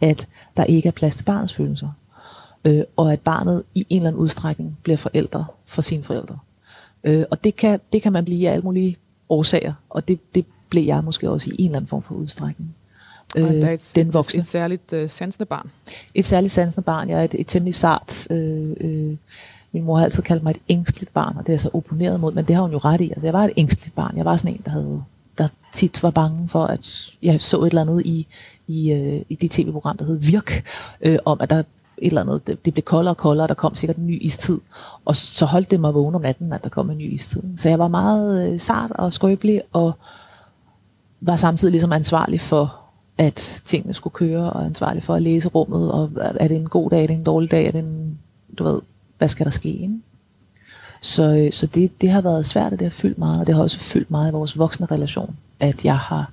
[0.00, 1.88] at der ikke er plads til barnets følelser.
[2.64, 6.38] Øh, og at barnet i en eller anden udstrækning bliver forældre for sine forældre.
[7.04, 8.96] Øh, og det kan, det kan man blive af alle mulige
[9.28, 12.74] årsager, og det, det blev jeg måske også i en eller anden form for udstrækning.
[13.34, 14.38] Og der er Øh, et, den voksne.
[14.38, 15.70] Et, et særligt øh, sansende barn.
[16.14, 17.08] Et særligt sansende barn.
[17.08, 18.30] Jeg er et, et temmelig sart.
[18.30, 19.16] Øh, øh,
[19.72, 22.20] min mor har altid kaldt mig et ængstligt barn, og det er jeg så opponeret
[22.20, 23.10] mod, men det har hun jo ret i.
[23.10, 24.16] Altså, jeg var et ængstligt barn.
[24.16, 25.02] Jeg var sådan en, der, havde,
[25.38, 28.26] der tit var bange for, at jeg så et eller andet i,
[28.66, 30.64] i, øh, i det tv-program, der hed Virk,
[31.00, 31.66] øh, om at der et
[31.98, 34.58] eller andet, det, det blev koldere og koldere, og der kom sikkert en ny istid.
[35.04, 37.42] Og så holdt det mig vågen om natten, at der kom en ny istid.
[37.56, 39.92] Så jeg var meget øh, sart og skrøbelig, og
[41.20, 42.83] var samtidig ligesom ansvarlig for,
[43.18, 46.90] at tingene skulle køre, og ansvarlig for at læse rummet, og er det en god
[46.90, 48.18] dag, er det en dårlig dag, er det en,
[48.58, 48.80] du ved,
[49.18, 49.68] hvad skal der ske?
[49.68, 50.00] Ikke?
[51.00, 53.62] Så, så det, det har været svært, og det har fyldt meget, og det har
[53.62, 56.30] også fyldt meget i vores voksne relation, at jeg har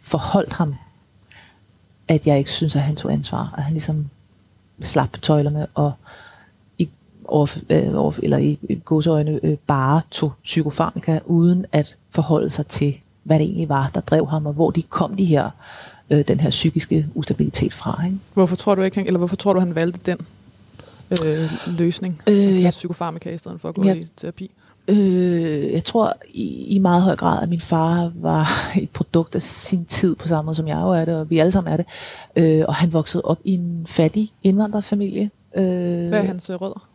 [0.00, 0.74] forholdt ham,
[2.08, 4.10] at jeg ikke synes, at han tog ansvar, at han ligesom
[4.82, 5.92] slap tøjlerne, og
[6.78, 6.88] i,
[7.24, 12.66] over, øh, over, eller i, i godsøjne øh, bare tog psykofarmika, uden at forholde sig
[12.66, 15.50] til, hvad det egentlig var, der drev ham, og hvor de kom de her,
[16.18, 18.02] øh, den her psykiske ustabilitet fra.
[18.06, 18.18] Ikke?
[18.34, 20.18] Hvorfor tror du ikke, han, eller hvorfor tror du, han valgte den
[21.24, 22.22] øh, løsning?
[22.26, 24.50] Øh, tage jeg- psykofarmaka i stedet for at gå Jeg- i terapi?
[24.88, 28.48] Øh, jeg tror i, i meget høj grad, at min far var
[28.82, 31.38] et produkt af sin tid, på samme måde som jeg jo er det, og vi
[31.38, 31.86] alle sammen er det.
[32.36, 35.30] Øh, og han voksede op i en fattig indvandrerfamilie.
[35.56, 36.88] Øh, Hvad er hans øh, rødder?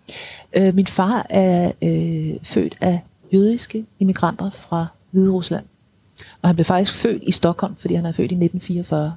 [0.58, 3.00] Øh, min far er øh, født af
[3.34, 5.66] jødiske immigranter fra Hvide Rusland.
[6.42, 9.16] Og han blev faktisk født i Stockholm, fordi han er født i 1944.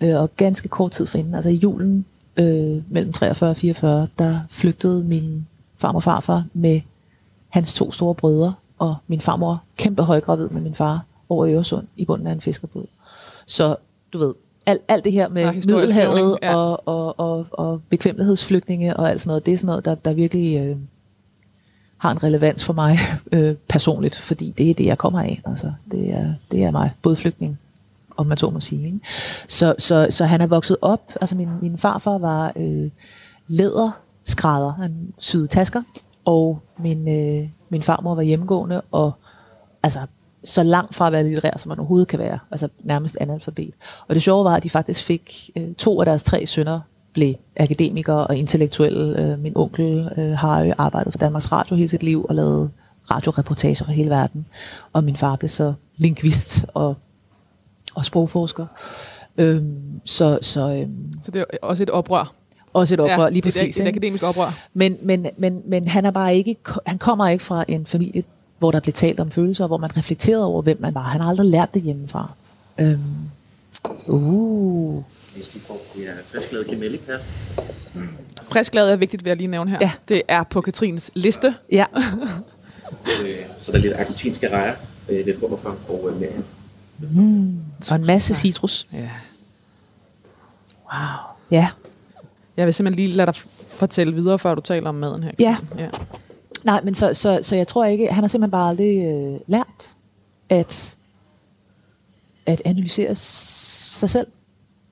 [0.00, 2.04] Øh, og ganske kort tid forinden, altså i julen
[2.36, 6.80] øh, mellem 43 og 44, der flygtede min farmor og farfar med
[7.48, 12.04] hans to store brødre, og min farmor kæmpe højgravid med min far over Øresund i
[12.04, 12.86] bunden af en fiskerbåd.
[13.46, 13.76] Så
[14.12, 14.34] du ved,
[14.66, 16.56] alt, alt det her med historieskrivning, Middelhavet ja.
[16.56, 20.14] og, og, og, og bekvemmelighedsflygtninge og alt sådan noget, det er sådan noget, der, der
[20.14, 20.76] virkelig øh,
[21.98, 22.98] har en relevans for mig
[23.32, 25.42] øh, personligt, fordi det er det, jeg kommer af.
[25.44, 27.58] Altså, det, er, det er mig, både flygtning,
[28.16, 28.86] om man så må sige.
[28.86, 29.00] Ikke?
[29.48, 32.90] Så, så, så han er vokset op, altså min, min farfar var øh,
[33.46, 35.82] læderskrædder, han syede tasker,
[36.24, 39.12] og min, øh, min farmor var hjemmegående, og
[39.82, 40.00] altså
[40.44, 42.38] så langt fra at være litterær, som man overhovedet kan være.
[42.50, 43.74] Altså nærmest analfabet.
[44.08, 46.80] Og det sjove var, at de faktisk fik øh, to af deres tre sønner
[47.16, 49.20] blev akademikere og intellektuelle.
[49.22, 52.70] Øh, min onkel øh, har jo arbejdet for Danmarks Radio hele sit liv og lavet
[53.10, 54.46] radioreportager fra hele verden.
[54.92, 56.96] Og min far blev så lingvist og,
[57.94, 58.66] og sprogforsker.
[59.38, 62.32] Øhm, så så øhm, Så det er også et oprør.
[62.72, 63.62] også et oprør, ja, lige et, præcis.
[63.62, 63.88] et, et ikke?
[63.88, 64.52] akademisk oprør.
[64.74, 68.22] Men, men, men, men han er bare ikke, han kommer ikke fra en familie,
[68.58, 71.02] hvor der blev talt om følelser, hvor man reflekterede over, hvem man var.
[71.02, 72.32] Han har aldrig lært det hjemmefra.
[72.78, 73.00] Øhm,
[74.06, 75.02] uh,
[75.36, 77.28] Hvis de får ja, frisklavet gemellekast.
[78.42, 79.78] Frisklaget er vigtigt, vil jeg lige nævne her.
[79.80, 79.92] Ja.
[80.08, 81.54] Det er på Katrines liste.
[81.72, 81.84] ja.
[83.22, 84.74] Øh, så der er lidt argentinske rejer,
[85.08, 86.28] øh, lidt hummer for, og øh, med
[87.90, 88.86] Og en masse citrus.
[88.92, 89.10] Ja.
[90.92, 91.00] Wow.
[91.50, 91.68] Ja.
[92.56, 93.34] Jeg vil simpelthen lige lade dig
[93.68, 95.30] fortælle videre, før du taler om maden her.
[95.38, 95.56] Ja.
[95.78, 95.88] Ja.
[96.64, 99.94] Nej, men så, så, så jeg tror ikke, han har simpelthen bare aldrig øh, lært
[100.48, 100.96] at,
[102.46, 104.26] at analysere s- sig selv.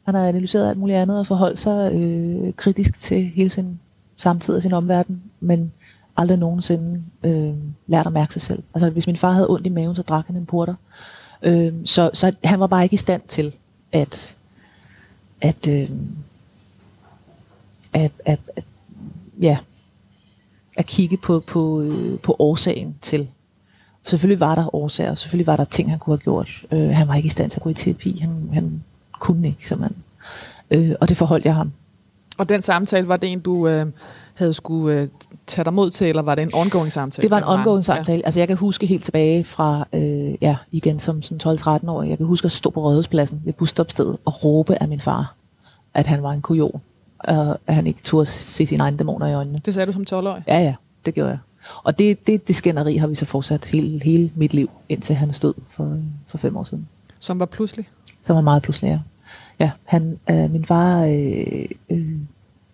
[0.05, 3.81] Han har analyseret alt muligt andet og forholdt sig øh, kritisk til hele sin
[4.17, 5.73] samtid og sin omverden, men
[6.17, 7.55] aldrig nogensinde øh,
[7.87, 8.63] lært at mærke sig selv.
[8.75, 10.75] Altså hvis min far havde ondt i maven, så drak han en porter.
[11.43, 13.55] Øh, så, så han var bare ikke i stand til
[13.93, 14.37] at,
[15.41, 15.91] at, øh,
[17.93, 18.65] at, at, at
[19.41, 19.59] ja,
[20.77, 23.29] at kigge på, på, øh, på årsagen til.
[24.05, 26.65] Selvfølgelig var der årsager, selvfølgelig var der ting, han kunne have gjort.
[26.71, 28.19] Øh, han var ikke i stand til at gå i terapi.
[28.19, 28.83] Han, han
[29.25, 30.03] kunne ikke, simpelthen.
[30.71, 31.73] Øh, og det forholdt jeg ham.
[32.39, 33.87] Og den samtale, var det en, du øh,
[34.35, 35.09] havde skulle øh,
[35.47, 37.23] tage dig mod til, eller var det en ongoing samtale?
[37.23, 38.23] Det var en ongoing samtale.
[38.25, 42.17] Altså jeg kan huske helt tilbage fra, øh, ja, igen som sådan 12-13 år, jeg
[42.17, 45.35] kan huske at stå på Rådhuspladsen ved busstopstedet og råbe af min far,
[45.95, 46.81] at han var en kujon,
[47.19, 49.57] og at han ikke turde se sine egne dæmoner i øjnene.
[49.57, 49.61] Ja.
[49.67, 50.43] Det sagde du som 12-årig?
[50.47, 50.75] Ja, ja,
[51.07, 51.39] det gjorde jeg.
[51.85, 55.33] Og det, det, det skænderi har vi så fortsat hele, hele mit liv, indtil han
[55.33, 56.89] stod for, for fem år siden.
[57.19, 57.89] Som var pludselig?
[58.23, 58.99] Som var meget pludselig, ja.
[59.59, 62.19] Ja han, øh, min far øh, øh,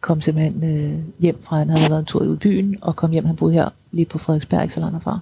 [0.01, 3.25] kom simpelthen øh, hjem fra, han havde været en tur i byen, og kom hjem,
[3.25, 5.18] han boede her lige på Frederiksberg, ikke så langt herfra.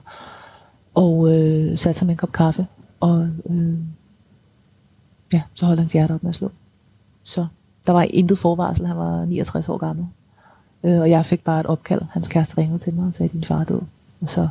[0.95, 2.67] Og øh, satte sig med en kop kaffe,
[3.01, 3.75] og øh,
[5.33, 6.51] ja, så holdt hans hjerte op med at slå.
[7.25, 7.47] Så
[7.87, 10.07] der var intet forvarsel, han var 69 år gammel.
[10.85, 12.03] Øh, og jeg fik bare et opkald.
[12.11, 13.81] Hans kæreste ringede til mig og sagde, din far er død.
[14.21, 14.49] Og så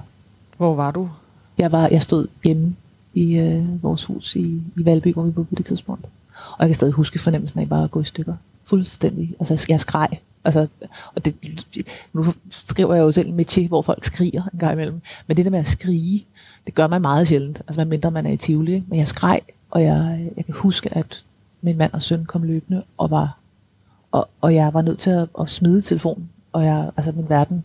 [0.57, 1.09] Hvor var du?
[1.57, 2.75] jeg, var, jeg stod hjemme
[3.13, 6.05] i øh, vores hus i, i Valby, hvor vi boede på det tidspunkt.
[6.51, 8.35] Og jeg kan stadig huske fornemmelsen af bare at gå i stykker.
[8.65, 9.35] Fuldstændig.
[9.39, 10.09] Altså, jeg skreg.
[10.43, 10.67] Altså,
[11.15, 11.35] og det,
[12.13, 15.01] nu skriver jeg jo selv en métier, hvor folk skriger en gang imellem.
[15.27, 16.25] Men det der med at skrige,
[16.65, 17.61] det gør man meget sjældent.
[17.67, 18.73] Altså, man mindre man er i Tivoli.
[18.73, 18.85] Ikke?
[18.89, 21.23] Men jeg skreg, og jeg, jeg kan huske, at
[21.61, 23.37] min mand og søn kom løbende, og var
[24.11, 27.63] og, og jeg var nødt til at, at smide telefonen, og jeg, altså min verden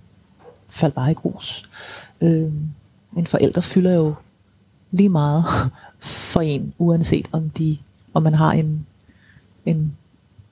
[0.68, 1.68] faldt bare i grus.
[2.20, 2.52] Øh,
[3.12, 4.14] mine forældre fylder jo
[4.90, 5.44] lige meget
[6.32, 7.78] for en, uanset om de,
[8.14, 8.86] om man har en,
[9.66, 9.96] en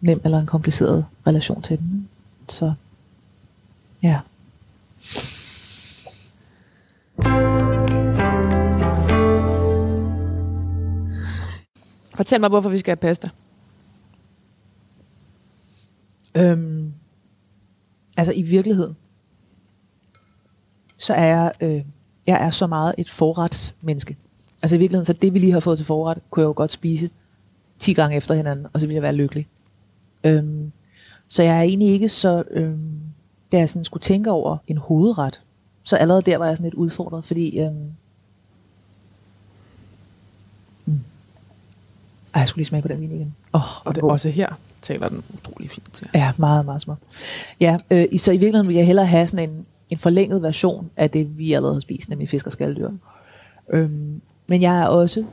[0.00, 2.08] nem eller en kompliceret relation til dem.
[2.48, 2.72] Så
[4.02, 4.20] ja.
[12.14, 13.30] Fortæl mig, hvorfor vi skal have pasta.
[16.34, 16.92] Øhm,
[18.16, 18.96] altså i virkeligheden,
[20.98, 21.84] så er jeg, øh,
[22.26, 24.16] jeg er så meget et forretsmenneske.
[24.62, 26.72] Altså i virkeligheden, så det vi lige har fået til forret, kunne jeg jo godt
[26.72, 27.10] spise
[27.80, 29.46] 10 gange efter hinanden, og så ville jeg være lykkelig.
[30.24, 30.72] Øhm,
[31.28, 33.00] så jeg er egentlig ikke så, øhm,
[33.52, 35.42] da jeg sådan skulle tænke over en hovedret,
[35.82, 37.92] så allerede der var jeg sådan lidt udfordret, fordi øhm,
[40.86, 41.00] mm.
[42.34, 43.34] Ej, jeg skulle lige smage på den vin igen.
[43.52, 46.08] Oh, Og det, også her taler den utrolig fint til.
[46.14, 46.94] Ja, meget, meget små.
[47.60, 51.10] Ja, øh, så i virkeligheden vil jeg hellere have sådan en, en forlænget version af
[51.10, 52.90] det, vi allerede har spist, nemlig fisk og skaldyr.
[53.72, 55.24] Øhm, men jeg er også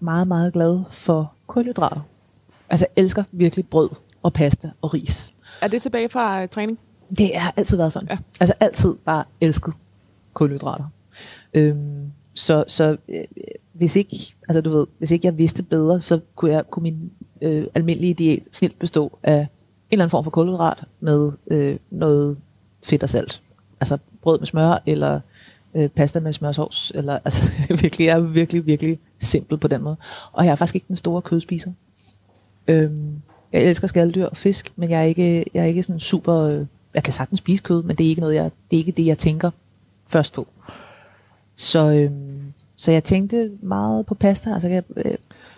[0.00, 2.00] meget, meget glad for kulhydrater.
[2.70, 3.90] Altså, jeg elsker virkelig brød
[4.22, 5.34] og pasta og ris.
[5.60, 6.78] Er det tilbage fra uh, træning?
[7.18, 8.08] Det har altid været sådan.
[8.10, 8.18] Ja.
[8.40, 9.74] Altså altid bare elsket
[10.34, 10.84] kulhydrater.
[11.54, 13.24] Øhm, så så øh,
[13.72, 14.16] hvis ikke,
[14.48, 17.10] altså du ved, hvis ikke jeg vidste bedre, så kunne, jeg, kunne min
[17.42, 19.48] øh, almindelige diæt snilt bestå af en
[19.90, 22.36] eller anden form for kulhydrat med øh, noget
[22.84, 23.42] fedt og salt.
[23.80, 25.20] Altså brød med smør, eller
[25.74, 29.96] øh, pasta med smørsovs, eller altså virkelig, jeg er virkelig, virkelig simpel på den måde.
[30.32, 31.72] Og jeg er faktisk ikke den store kødspiser.
[32.68, 36.34] Øhm, jeg elsker skalddyr og fisk, men jeg er ikke, jeg er ikke sådan super...
[36.34, 38.92] Øh, jeg kan sagtens spise kød, men det er ikke noget, jeg, det er ikke
[38.92, 39.50] det, jeg tænker
[40.08, 40.46] først på.
[41.56, 44.52] Så, øhm, så jeg tænkte meget på pasta.
[44.52, 45.04] Altså, jeg øh,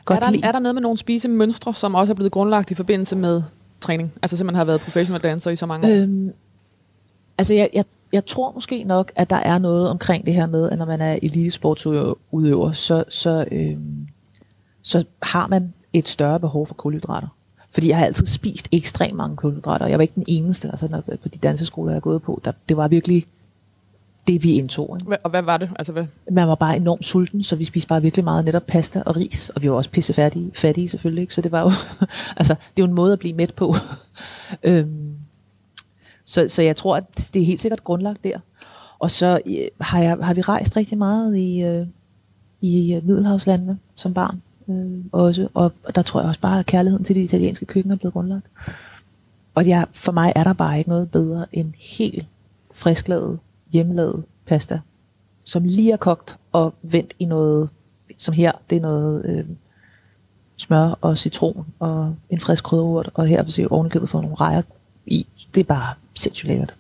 [0.05, 0.47] godt er, der, lide.
[0.47, 3.43] er der noget med nogle spisemønstre, som også er blevet grundlagt i forbindelse med
[3.81, 4.13] træning?
[4.23, 6.03] Altså simpelthen har været professional danser i så mange år?
[6.03, 6.33] Øhm,
[7.39, 10.71] altså, jeg, jeg, jeg tror måske nok, at der er noget omkring det her med,
[10.71, 14.09] at når man er elitesportsudøver, så, så, øhm,
[14.83, 17.29] så har man et større behov for kulhydrater.
[17.71, 19.87] Fordi jeg har altid spist ekstremt mange kulhydrater.
[19.87, 20.69] Jeg var ikke den eneste.
[20.69, 23.27] Altså, når, på de danseskoler, jeg har gået på, der, det var virkelig
[24.27, 24.99] det, vi indtog.
[25.01, 25.19] Ikke?
[25.25, 25.71] Og hvad var det?
[25.79, 26.07] Altså, hvad?
[26.31, 29.51] Man var bare enormt sulten, så vi spiste bare virkelig meget netop pasta og ris.
[29.51, 31.23] Og vi var også pisse fattige, fattige selvfølgelig.
[31.23, 31.35] Ikke?
[31.35, 31.71] Så det var jo,
[32.41, 33.75] altså, det er jo en måde at blive mæt på.
[34.63, 35.17] øhm,
[36.33, 38.39] så, så jeg tror, at det er helt sikkert grundlagt der.
[38.99, 41.87] Og så øh, har, jeg, har vi rejst rigtig meget i, øh,
[42.61, 44.43] i øh, Middelhavslandene som barn.
[44.69, 47.93] Øh, også, og, og der tror jeg også bare, at kærligheden til det italienske køkken
[47.93, 48.47] er blevet grundlagt.
[49.55, 52.27] Og jeg, for mig er der bare ikke noget bedre end helt
[52.75, 53.39] frisklavet,
[53.73, 54.81] hjemmelavet pasta,
[55.45, 57.71] som lige er kogt og vendt i noget,
[58.17, 59.45] som her, det er noget øh,
[60.57, 64.63] smør og citron og en frisk krydderurt, og her vil se ovenikøbet få nogle rejer
[65.07, 65.27] i.
[65.55, 66.75] Det er bare sindssygt lækkert.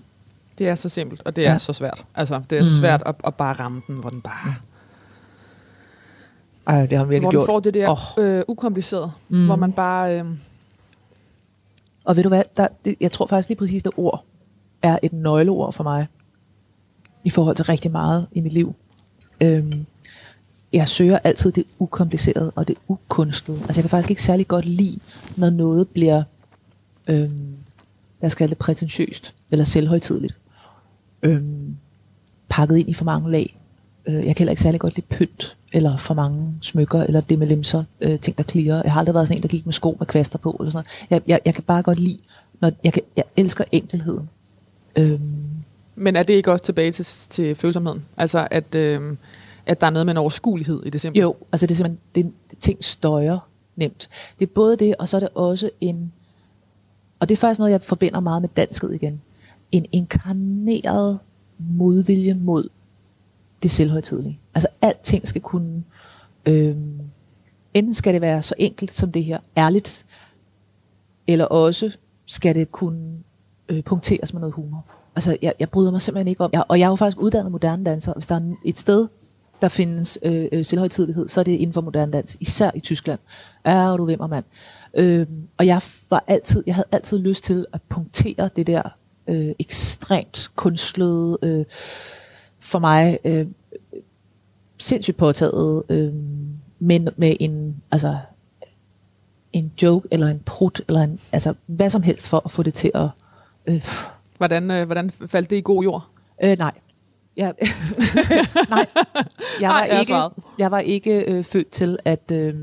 [0.58, 1.58] Det er så simpelt, og det er Ja.
[1.58, 2.04] så svært.
[2.14, 2.76] Altså, det er så Mm.
[2.76, 4.54] svært at, at bare ramme den, hvor den bare...
[6.66, 7.46] Ej, det har virkelig Hvor gjort.
[7.46, 8.24] får det der Åh.
[8.24, 9.44] øh, ukompliceret, Mm.
[9.46, 10.20] hvor man bare...
[10.20, 10.24] Øh,
[12.04, 14.24] Og ved du hvad, der, det, jeg tror faktisk lige præcis, det ord
[14.82, 16.06] er et nøgleord for mig
[17.24, 18.74] i forhold til rigtig meget i mit liv.
[19.40, 19.86] Øhm,
[20.72, 23.58] jeg søger altid det ukomplicerede og det ukunstede.
[23.62, 24.98] Altså jeg kan faktisk ikke særlig godt lide,
[25.36, 26.22] når noget bliver,
[27.06, 27.56] øhm,
[28.22, 30.36] jeg skal kalde det prætentiøst eller selvhøjtidligt.
[31.22, 31.76] Øhm,
[32.48, 33.58] pakket ind i for mange lag.
[34.06, 37.38] Øh, jeg kan heller ikke særlig godt lide pynt, eller for mange smykker, eller det
[37.38, 38.82] med limser, øh, ting der klirer.
[38.84, 40.84] Jeg har aldrig været sådan en, der gik med sko med kvaster på, eller sådan
[41.10, 41.10] noget.
[41.10, 42.18] Jeg, jeg, jeg kan bare godt lide,
[42.60, 44.28] når jeg, kan, jeg elsker enkelheden.
[44.98, 45.20] Øhm,
[45.96, 48.04] men er det ikke også tilbage til, til følsomheden?
[48.16, 49.16] Altså, at, øh,
[49.66, 51.20] at der er noget med en overskuelighed i det simple?
[51.20, 53.38] Jo, altså det er simpelthen, det, ting støjer
[53.76, 54.08] nemt.
[54.38, 56.12] Det er både det, og så er det også en,
[57.22, 59.20] og det er faktisk noget, jeg forbinder meget med dansket igen,
[59.72, 61.18] en inkarneret
[61.58, 62.68] modvilje mod
[63.62, 64.40] det selvhøjtidlige.
[64.54, 65.84] Altså alting skal kunne,
[66.46, 66.76] Øh,
[67.74, 70.06] enten skal det være så enkelt som det her, ærligt,
[71.26, 71.96] eller også
[72.26, 73.18] skal det kunne
[73.68, 74.84] øh, punkteres med noget humor.
[75.16, 77.52] Altså, jeg, jeg bryder mig simpelthen ikke om, jeg, og jeg er jo faktisk uddannet
[77.52, 78.12] moderne danser.
[78.12, 79.08] Hvis der er et sted,
[79.62, 83.18] der findes øh, øh, selvhøjtidlighed, så er det inden for moderne dans, især i Tyskland.
[83.64, 84.44] Er du vimmer, mand.
[84.94, 85.26] Øh,
[85.58, 88.82] og jeg var altid, jeg havde altid lyst til at punktere det der
[89.26, 91.64] øh, ekstremt kunstlede, øh,
[92.60, 93.46] for mig øh,
[94.78, 96.12] sindssygt påtaget, øh,
[96.78, 98.18] men med en, altså,
[99.52, 102.74] en joke, eller en prut, eller en, altså, hvad som helst for at få det
[102.74, 103.08] til at,
[103.66, 103.86] øh,
[104.36, 106.08] Hvordan, øh, hvordan faldt det i god jord?
[106.44, 106.72] Øh, nej.
[107.36, 107.54] Jeg,
[108.68, 108.86] nej.
[109.60, 110.14] Jeg var Nej, jeg ikke,
[110.58, 112.54] jeg var ikke øh, født til at, øh,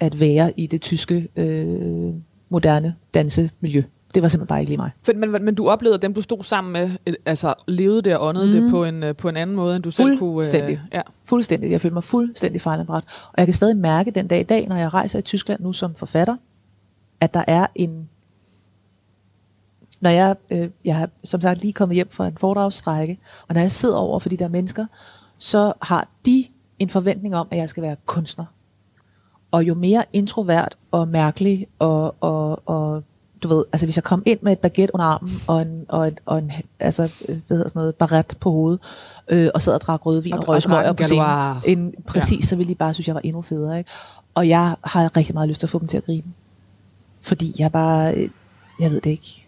[0.00, 2.14] at være i det tyske øh,
[2.48, 3.82] moderne dansemiljø.
[4.14, 4.90] Det var simpelthen bare ikke lige mig.
[5.02, 8.16] For, men, men du oplevede, at dem, du stod sammen med, øh, altså levede det
[8.16, 8.52] og åndede mm.
[8.52, 10.18] det på en, øh, på en anden måde, end du selv kunne...
[10.18, 10.80] Fuldstændig.
[10.92, 11.02] ja.
[11.24, 11.70] Fuldstændig.
[11.70, 13.04] Jeg følte mig fuldstændig fejlanbræt.
[13.28, 15.72] Og jeg kan stadig mærke den dag i dag, når jeg rejser i Tyskland nu
[15.72, 16.36] som forfatter,
[17.20, 18.08] at der er en...
[20.06, 23.60] Når jeg, øh, jeg har som sagt lige kommet hjem fra en foredragsrække, og når
[23.60, 24.86] jeg sidder over for de der mennesker,
[25.38, 26.44] så har de
[26.78, 28.44] en forventning om, at jeg skal være kunstner.
[29.50, 33.02] Og jo mere introvert og mærkelig og, og, og
[33.42, 36.08] du ved, altså hvis jeg kom ind med et baguette under armen og en, og
[36.08, 38.80] en, og en altså, øh, hvad hedder sådan noget, baret på hovedet,
[39.28, 41.56] øh, og sad og drak rødvin og, Og- røg smøger på en scenen.
[41.64, 42.46] En, præcis, ja.
[42.46, 43.78] så ville de bare synes, jeg var endnu federe.
[43.78, 43.90] Ikke?
[44.34, 46.32] Og jeg har rigtig meget lyst til at få dem til at grine.
[47.22, 48.28] Fordi jeg bare, øh,
[48.80, 49.45] jeg ved det ikke.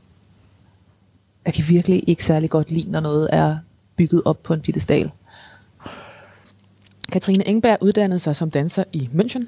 [1.48, 3.58] Jeg kan virkelig ikke særlig godt lide, når noget er
[3.96, 5.10] bygget op på en pittestal.
[7.12, 9.46] Katrine Engberg uddannede sig som danser i München.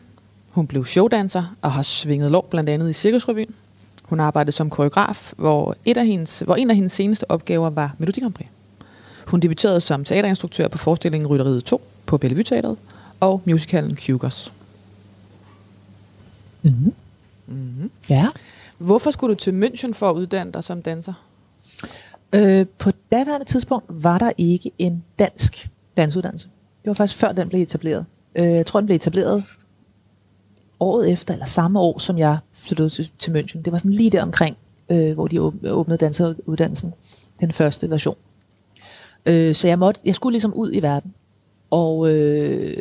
[0.50, 3.54] Hun blev showdanser og har svinget lov blandt andet i Cirkusrevyen.
[4.02, 7.94] Hun arbejdede som koreograf, hvor, et af hendes, hvor en af hendes seneste opgaver var
[7.98, 8.48] Melodi Grand Prix.
[9.26, 12.76] Hun debuterede som teaterinstruktør på forestillingen Rytteriet 2 på Bellevue Teatret
[13.20, 14.52] og musicalen Hugers.
[16.62, 16.94] Mm-hmm.
[17.46, 17.90] Mm-hmm.
[18.10, 18.26] Ja.
[18.78, 21.12] Hvorfor skulle du til München for at uddanne dig som danser?
[22.32, 26.48] Øh, på daværende tidspunkt var der ikke en dansk dansuddannelse.
[26.82, 28.06] Det var faktisk før den blev etableret.
[28.34, 29.44] Øh, jeg tror, den blev etableret
[30.80, 33.62] året efter, eller samme år, som jeg flyttede til, til München.
[33.62, 34.56] Det var sådan lige der omkring,
[34.88, 36.94] øh, hvor de åbnede danseruddannelsen,
[37.40, 38.16] den første version.
[39.26, 41.14] Øh, så jeg, måtte, jeg skulle ligesom ud i verden.
[41.70, 42.76] Og øh,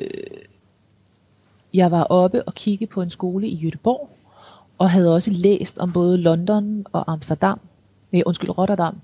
[1.73, 4.09] jeg var oppe og kigge på en skole i Göteborg,
[4.77, 7.59] og havde også læst om både London og Amsterdam,
[8.11, 8.95] nej, undskyld, Rotterdam.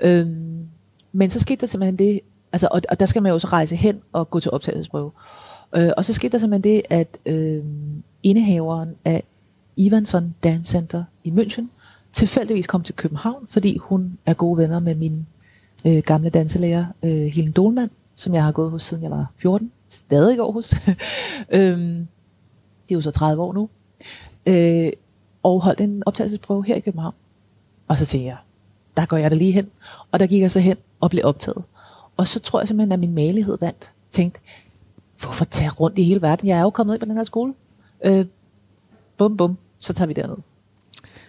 [0.00, 0.68] Øhm,
[1.12, 2.20] men så skete der simpelthen det,
[2.52, 5.10] altså, og, og der skal man jo så rejse hen og gå til optagelsesprøve.
[5.76, 7.64] Øh, og så skete der simpelthen det, at øh,
[8.22, 9.22] indehaveren af
[9.76, 11.64] Ivanson Dance Center i München
[12.12, 15.26] tilfældigvis kom til København, fordi hun er gode venner med min
[15.86, 19.72] øh, gamle danselærer, øh, Helen Dolman, som jeg har gået hos siden jeg var 14,
[19.88, 20.74] stadig går hos.
[21.50, 22.06] øhm,
[22.88, 23.68] det er jo så 30 år nu.
[24.46, 24.92] Øh,
[25.42, 27.14] og holdt en optagelsesprøve her i København.
[27.88, 28.36] Og så tænkte jeg,
[28.98, 29.66] der går jeg da lige hen.
[30.12, 31.62] Og der gik jeg så hen og blev optaget.
[32.16, 33.92] Og så tror jeg simpelthen, at min malighed vandt.
[34.10, 34.40] Tænkte,
[35.20, 36.48] hvorfor tage rundt i hele verden?
[36.48, 37.54] Jeg er jo kommet ind på den her skole.
[38.04, 38.24] Øh,
[39.18, 40.36] bum, bum, så tager vi derned.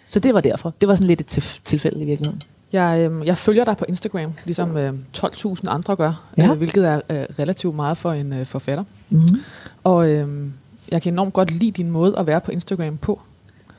[0.05, 0.73] Så det var derfor.
[0.81, 2.41] Det var sådan lidt et tilf- tilfælde i virkeligheden.
[2.73, 6.51] Jeg, øh, jeg følger dig på Instagram, ligesom øh, 12.000 andre gør, Ja.
[6.51, 8.83] øh, hvilket er øh, relativt meget for en øh, forfatter.
[9.09, 9.37] Mm-hmm.
[9.83, 10.47] Og øh,
[10.91, 13.21] jeg kan enormt godt lide din måde at være på Instagram på.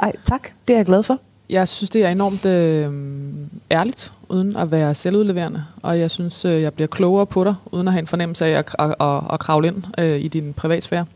[0.03, 0.49] Ej, tak.
[0.69, 1.19] Det er jeg glad for.
[1.51, 2.93] Jeg synes, det er enormt øh,
[3.71, 5.65] ærligt, uden at være selvudleverende.
[5.83, 8.51] Og jeg synes, øh, jeg bliver klogere på dig, uden at have en fornemmelse af
[8.51, 11.07] at, at, at, at kravle ind øh, i din privatsfære.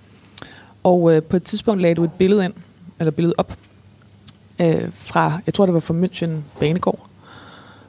[0.83, 2.53] Og øh, på et tidspunkt lagde du et billede ind,
[2.99, 3.57] eller billede op,
[4.61, 6.31] øh, fra, jeg tror det var fra München
[6.61, 7.07] Banegård,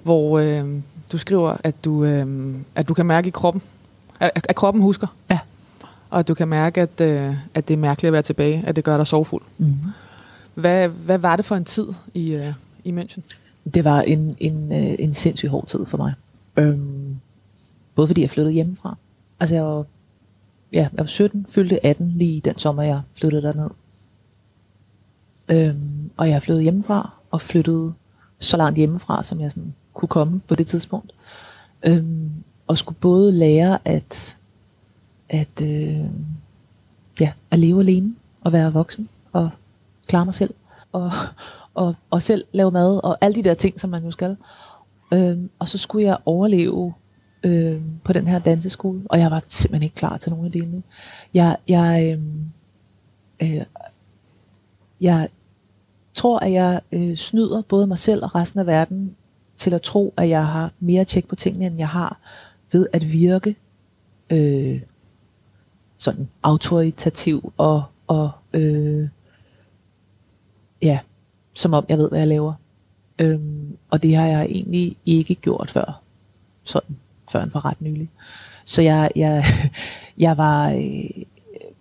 [0.04, 0.64] hvor øh,
[1.12, 3.62] du skriver, at du, øh, at du kan mærke i kroppen,
[4.20, 5.08] at, at kroppen husker.
[5.30, 5.40] Ja.
[6.10, 8.76] Og at du kan mærke, at, øh, at det er mærkeligt at være tilbage, at
[8.76, 9.42] det gør dig sorgfuld.
[9.58, 9.76] Mm-hmm.
[10.54, 12.54] Hvad, hvad var det for en tid i, øh,
[12.84, 13.22] i München?
[13.74, 16.14] Det var en, en, øh, en sindssygt hård tid for mig.
[16.58, 17.16] Øhm,
[17.96, 18.98] både fordi jeg flyttede hjemmefra.
[19.40, 19.86] Altså jeg var,
[20.74, 23.70] ja, jeg var 17, fyldte 18 lige den sommer, jeg flyttede derned.
[25.50, 27.94] Øhm, og jeg flyttede hjemmefra og flyttede
[28.40, 31.12] så langt hjemmefra, som jeg sådan kunne komme på det tidspunkt.
[31.84, 32.30] Øhm,
[32.68, 34.38] og skulle både lære at,
[35.30, 36.06] at, øh,
[37.20, 39.50] ja, at leve alene og være voksen og
[40.08, 40.54] klare mig selv.
[40.92, 41.12] Og,
[41.76, 44.38] og, og selv lave mad og alle de der ting, som man jo skal.
[45.14, 46.94] Øhm, og så skulle jeg overleve
[47.44, 50.84] øhm, på den her danseskole, og jeg var simpelthen ikke klar til nogen af delene.
[51.34, 52.52] Jeg, jeg, øhm,
[53.42, 53.66] øh,
[55.02, 55.30] jeg
[56.14, 59.16] tror, at jeg øh, snyder både mig selv og resten af verden
[59.58, 62.20] til at tro, at jeg har mere tjek på tingene, end jeg har
[62.72, 63.56] ved at virke
[64.30, 64.82] øh,
[65.98, 69.10] sådan autoritativ og, og øh,
[70.82, 71.00] ja,
[71.56, 72.54] som om jeg ved, hvad jeg laver.
[73.20, 76.02] Øhm, og det har jeg egentlig ikke gjort før.
[76.64, 76.96] Sådan,
[77.32, 78.10] før en for ret nylig.
[78.66, 79.46] Så jeg, jeg,
[80.18, 81.24] jeg var øh,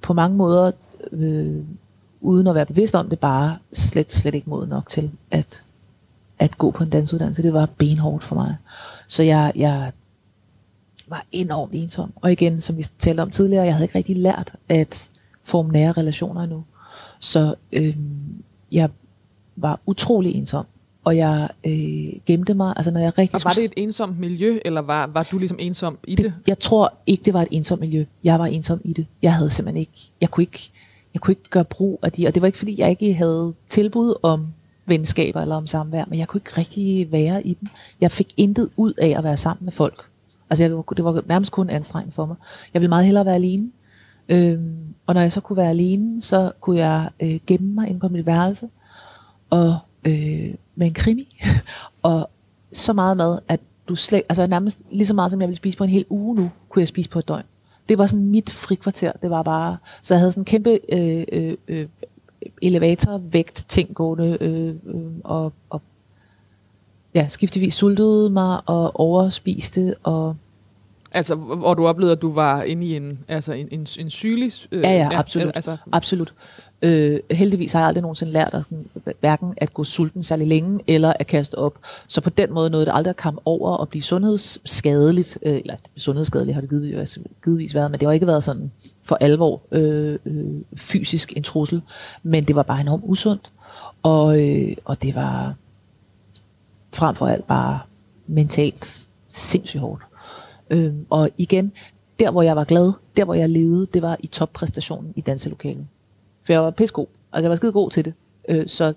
[0.03, 0.73] på mange måder,
[1.13, 1.65] øh,
[2.21, 5.65] uden at være bevidst om det, bare slet, slet ikke moden nok til at,
[6.39, 7.43] at gå på en dansuddannelse.
[7.43, 8.57] Det var benhårdt for mig.
[9.09, 9.93] Så jeg, jeg
[11.09, 12.13] var enormt ensom.
[12.17, 15.11] Og igen, som vi talte om tidligere, jeg havde ikke rigtig lært at
[15.43, 16.65] forme nære relationer endnu.
[17.21, 17.97] Så øh,
[18.73, 18.91] jeg
[19.57, 20.67] var utrolig ensom.
[21.05, 24.59] Og jeg øh, gemte mig, altså når jeg rigtig Og var det et ensomt miljø,
[24.65, 26.25] eller var, var du ligesom ensom i det?
[26.25, 28.05] det, jeg tror ikke, det var et ensomt miljø.
[28.25, 29.07] Jeg var ensom i det.
[29.23, 30.71] Jeg havde simpelthen ikke, jeg kunne ikke,
[31.15, 33.55] jeg kunne ikke gøre brug af de, og det var ikke fordi, jeg ikke havde
[33.69, 34.47] tilbud om
[34.87, 37.69] venskaber eller om samvær, men jeg kunne ikke rigtig være i den.
[38.01, 40.05] Jeg fik intet ud af at være sammen med folk.
[40.51, 42.37] Altså jeg, det var nærmest kun anstrengende for mig.
[42.75, 43.71] Jeg ville meget hellere være alene.
[44.29, 44.77] Øhm,
[45.07, 48.09] og når jeg så kunne være alene, så kunne jeg øh, gemme mig ind på
[48.09, 48.69] mit værelse
[49.51, 49.77] og
[50.07, 51.43] øh, med en krimi.
[52.03, 52.31] og
[52.73, 55.79] så meget mad, at du slet, altså nærmest lige så meget, som jeg ville spise
[55.79, 57.45] på en hel uge nu, kunne jeg spise på et døgn.
[57.89, 59.13] Det var sådan mit frikvarter.
[59.23, 61.87] Det var bare, så jeg havde sådan en kæmpe øh, øh, øh,
[62.63, 65.83] elevatorvægt ting gående, øh, øh, og, og
[67.15, 70.37] ja, skiftevis sultede mig og overspiste, og
[71.15, 74.53] Altså, hvor du oplevede, at du var inde i en, altså en, en, en sygelig...
[74.73, 75.53] Øh, Ja, ja, absolut.
[75.55, 76.35] Altså, Absolut.
[76.83, 78.87] Øh, heldigvis har jeg aldrig nogensinde lært at, sådan,
[79.21, 81.79] hverken at gå sulten særlig længe, eller at kaste op.
[82.09, 85.39] Så på den måde nåede det aldrig at komme over og blive sundhedsskadeligt.
[85.43, 88.73] Øh, eller sundhedsskadeligt har det givetvis, givetvis været, men det har ikke været sådan
[89.03, 90.47] for alvor øh, øh,
[90.77, 91.83] fysisk en trussel.
[92.23, 93.51] Men det var bare enormt usundt.
[94.03, 95.55] Og, øh, og det var
[96.93, 97.81] frem for alt bare
[98.27, 100.03] mentalt sindssygt hårdt.
[100.71, 101.73] Øh, og igen,
[102.19, 105.87] der hvor jeg var glad, der hvor jeg levede, det var i toppræstationen i danselokalet.
[106.45, 107.07] For jeg var pissegod.
[107.33, 108.15] Altså jeg var skide god til det.
[108.49, 108.95] Øh, så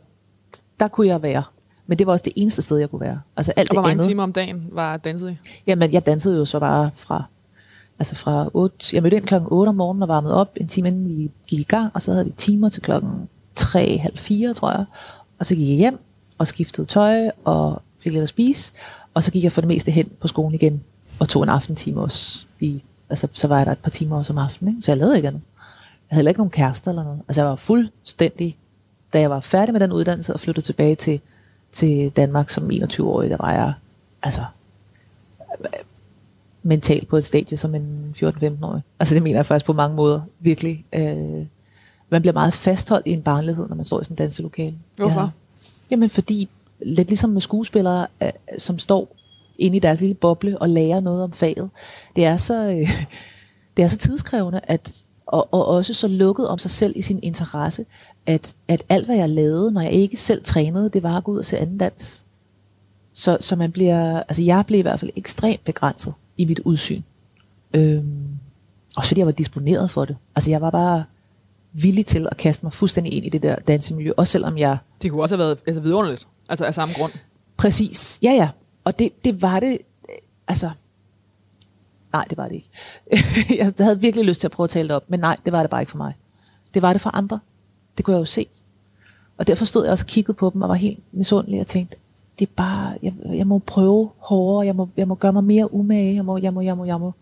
[0.79, 1.43] der kunne jeg være.
[1.87, 3.21] Men det var også det eneste sted, jeg kunne være.
[3.37, 4.07] Altså alt og hvor mange andet.
[4.07, 5.37] timer om dagen var danset i?
[5.67, 7.23] Jamen, jeg dansede jo så bare fra,
[7.99, 10.87] altså fra 8, jeg mødte ind klokken 8 om morgenen og varmede op en time
[10.87, 14.53] inden vi gik i gang, og så havde vi timer til klokken tre, halv fire,
[14.53, 14.85] tror jeg.
[15.39, 15.99] Og så gik jeg hjem
[16.37, 18.71] og skiftede tøj og fik lidt at spise.
[19.13, 20.83] Og så gik jeg for det meste hen på skolen igen
[21.19, 22.45] og tog en aftentime også.
[22.59, 24.85] I, altså, så var jeg der et par timer også om aftenen, ikke?
[24.85, 25.41] så jeg lavede ikke andet.
[26.09, 27.19] Jeg havde heller ikke nogen kærester eller noget.
[27.27, 28.57] Altså jeg var fuldstændig,
[29.13, 31.21] da jeg var færdig med den uddannelse og flyttede tilbage til,
[31.71, 33.73] til Danmark som 21-årig, der var jeg
[34.23, 34.41] altså
[36.63, 38.81] mentalt på et stadie som en 14-15-årig.
[38.99, 40.85] Altså det mener jeg faktisk på mange måder, virkelig.
[40.93, 41.45] Øh,
[42.09, 44.75] man bliver meget fastholdt i en barnlighed, når man står i sådan en danselokale.
[44.95, 45.21] Hvorfor?
[45.21, 45.27] Ja.
[45.91, 46.49] Jamen fordi,
[46.79, 49.15] lidt ligesom med skuespillere, øh, som står
[49.57, 51.69] inde i deres lille boble og lærer noget om faget,
[52.15, 52.89] det er så, øh,
[53.77, 54.93] det er så tidskrævende, at,
[55.27, 57.85] og, og også så lukket om sig selv i sin interesse,
[58.25, 61.31] at, at alt hvad jeg lavede, når jeg ikke selv trænede, det var at gå
[61.31, 62.25] ud og se anden dans.
[63.13, 67.01] Så, så man bliver, altså jeg blev i hvert fald ekstremt begrænset i mit udsyn.
[67.73, 68.27] Øhm,
[68.97, 70.15] også fordi jeg var disponeret for det.
[70.35, 71.03] Altså jeg var bare
[71.73, 74.77] villig til at kaste mig fuldstændig ind i det der dansemiljø, også selvom jeg...
[75.01, 77.11] Det kunne også have været altså, vidunderligt, altså af samme grund.
[77.57, 78.49] Præcis, ja ja.
[78.83, 79.77] Og det, det var det,
[80.09, 80.15] øh,
[80.47, 80.69] altså...
[82.13, 82.69] Nej, det var det ikke.
[83.59, 85.61] jeg havde virkelig lyst til at prøve at tale det op, men nej, det var
[85.61, 86.13] det bare ikke for mig.
[86.73, 87.39] Det var det for andre.
[87.97, 88.47] Det kunne jeg jo se.
[89.37, 91.97] Og derfor stod jeg også og kiggede på dem og var helt misundelig og tænkte,
[92.39, 95.73] det er bare, jeg, jeg må prøve hårdere, jeg må, jeg må gøre mig mere
[95.73, 97.13] umage, jeg må, jeg må, jeg må, jeg må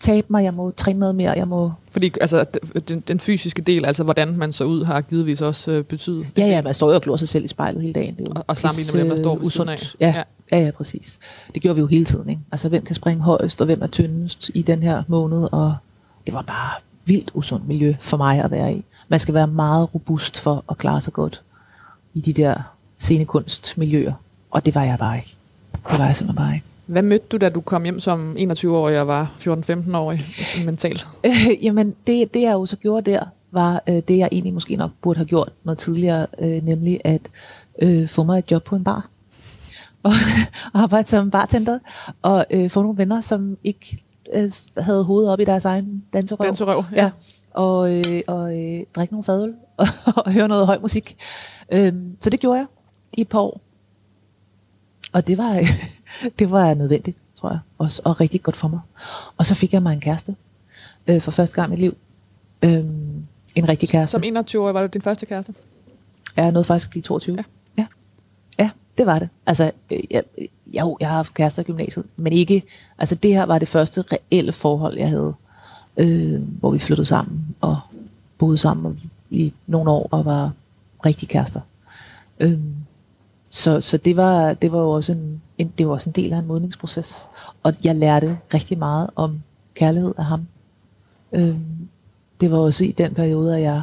[0.00, 1.72] tabe mig, jeg må træne noget mere, jeg må...
[1.90, 2.44] Fordi altså,
[2.88, 6.26] den, den fysiske del, altså hvordan man så ud, har givetvis også øh, betydet.
[6.38, 8.16] Ja, ja, man står jo og glor sig selv i spejlet hele dagen.
[8.16, 9.94] Det er jo og, og sammenligner med dem, der står ved siden af.
[10.00, 10.22] Ja, ja.
[10.52, 11.18] Ja, ja, præcis.
[11.54, 12.42] Det gjorde vi jo hele tiden, ikke?
[12.52, 15.76] Altså, hvem kan springe højst, og hvem er tyndest i den her måned, og
[16.26, 16.70] det var bare
[17.06, 18.84] vildt usundt miljø for mig at være i.
[19.08, 21.42] Man skal være meget robust for at klare sig godt
[22.14, 22.54] i de der
[22.98, 24.12] scenekunstmiljøer.
[24.50, 25.36] Og det var jeg bare ikke.
[25.90, 26.66] Det var jeg simpelthen bare ikke.
[26.86, 30.20] Hvad mødte du, da du kom hjem som 21-årig og var 14-15-årig
[30.64, 31.08] mentalt?
[31.26, 31.32] Øh,
[31.64, 33.20] jamen, det, det jeg jo så gjorde der,
[33.50, 37.20] var øh, det, jeg egentlig måske nok burde have gjort noget tidligere, øh, nemlig at
[37.82, 39.08] øh, få mig et job på en bar.
[40.06, 40.12] Og
[40.82, 41.78] arbejde som bartender,
[42.22, 43.98] og øh, få nogle venner, som ikke
[44.34, 46.46] øh, havde hovedet op i deres egen danserøv.
[46.46, 47.02] Danserøv, ja.
[47.02, 47.10] ja.
[47.50, 49.86] Og, øh, og øh, drikke nogle fadøl og,
[50.16, 51.16] og høre noget høj musik.
[51.72, 52.66] Øh, så det gjorde jeg
[53.12, 53.60] i et par år.
[55.12, 55.60] Og det var,
[56.38, 58.80] det var nødvendigt, tror jeg, også, og rigtig godt for mig.
[59.36, 60.36] Og så fik jeg mig en kæreste
[61.06, 61.96] øh, for første gang i mit liv.
[62.62, 62.84] Øh,
[63.54, 64.12] en rigtig kæreste.
[64.12, 65.54] Som 21 år var det din første kæreste?
[66.36, 67.36] Ja, jeg nåede faktisk at blive 22.
[67.36, 67.42] Ja
[68.98, 69.28] det var det.
[69.46, 70.22] Altså, øh, jeg,
[70.80, 72.62] jo, jeg har haft kærester i gymnasiet, men ikke,
[72.98, 75.34] altså det her var det første reelle forhold, jeg havde,
[75.96, 77.78] øh, hvor vi flyttede sammen og
[78.38, 80.52] boede sammen i nogle år og var
[81.06, 81.60] rigtig kærester.
[82.40, 82.58] Øh,
[83.50, 86.32] så, så det, var, det var jo også en, en, det var også en del
[86.32, 87.28] af en modningsproces.
[87.62, 89.42] Og jeg lærte rigtig meget om
[89.74, 90.46] kærlighed af ham.
[91.32, 91.56] Øh,
[92.40, 93.82] det var også i den periode, at jeg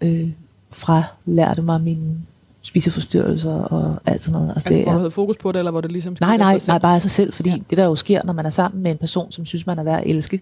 [0.00, 0.30] øh,
[0.70, 2.26] fra lærte mig min
[2.62, 4.54] spiseforstyrrelser og alt sådan noget.
[4.54, 6.60] Altså, altså det, hvor du havde fokus på det, eller hvor det ligesom Nej, nej,
[6.68, 7.56] nej, bare af sig selv, fordi ja.
[7.70, 9.82] det der jo sker, når man er sammen med en person, som synes, man er
[9.82, 10.40] værd at elske,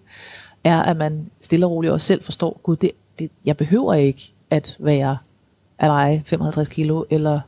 [0.64, 4.32] er, at man stille og roligt også selv forstår, gud, det, det, jeg behøver ikke
[4.50, 5.18] at være
[5.78, 7.40] at veje 55 kilo, eller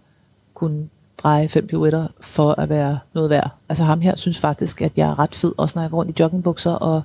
[0.55, 3.51] kunne dreje fem pirouetter for at være noget værd.
[3.69, 6.19] Altså ham her synes faktisk, at jeg er ret fed, også når jeg går rundt
[6.19, 7.03] i joggingbukser, og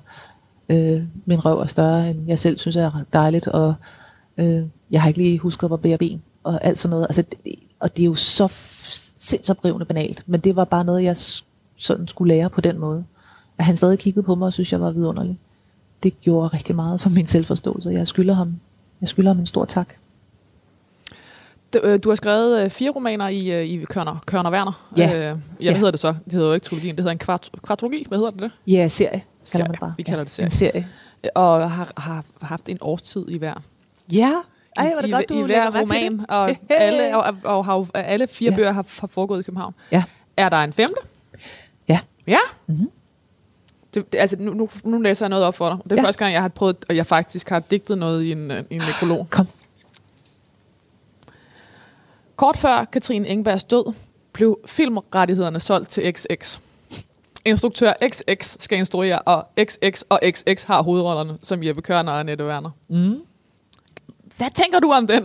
[0.68, 3.74] øh, min røv er større, end jeg selv synes er dejligt, og
[4.36, 7.06] øh, jeg har ikke lige husket at bære ben, og alt sådan noget.
[7.08, 8.48] Altså, det, og det er jo så
[9.18, 11.16] sindssygt brivende banalt, men det var bare noget, jeg
[11.76, 13.04] sådan skulle lære på den måde.
[13.58, 15.38] At han stadig kiggede på mig og synes, jeg var vidunderlig.
[16.02, 17.90] Det gjorde rigtig meget for min selvforståelse.
[17.90, 18.60] Jeg skylder ham,
[19.00, 19.94] jeg skylder ham en stor tak.
[21.82, 24.88] Øh, du har skrevet øh, fire romaner i, øh, i Kørner, Kørner Werner.
[24.96, 25.06] Ja.
[25.06, 25.76] Øh, ja, hvad ja.
[25.76, 26.14] hedder det så?
[26.24, 28.04] Det hedder jo ikke trilogien, det hedder en kvart, kvartologi.
[28.08, 28.50] Hvad hedder det det?
[28.66, 29.68] Ja, serie kalder serie.
[29.68, 29.94] man bare.
[29.96, 30.46] Vi kalder det serie.
[30.46, 30.88] En serie.
[31.34, 33.54] Og har, har haft en årstid i hver.
[34.12, 34.32] Ja,
[34.78, 38.04] ej, var det I, godt, du I hver roman, og alle, og, og, og, og
[38.04, 38.56] alle fire ja.
[38.56, 39.74] bøger har, har foregået i København.
[39.92, 40.04] Ja.
[40.36, 41.00] Er der en femte?
[41.88, 41.98] Ja.
[42.26, 42.38] Ja?
[42.66, 42.90] Mm-hmm.
[43.94, 45.78] Det, det, altså, nu, nu, nu læser jeg noget op for dig.
[45.84, 46.06] Det er ja.
[46.06, 48.80] første gang, jeg har prøvet, og jeg faktisk har digtet noget i en, i en
[48.80, 49.26] nekrolog.
[49.30, 49.46] Kom.
[52.36, 53.92] Kort før Katrine Engbergs død,
[54.32, 56.58] blev filmrettighederne solgt til XX.
[57.44, 62.46] Instruktør XX skal instruere, og XX og XX har hovedrollerne, som Jeppe Kørner og Annette
[62.46, 62.70] Werner.
[62.88, 63.22] Mm.
[64.36, 65.24] Hvad tænker du om den?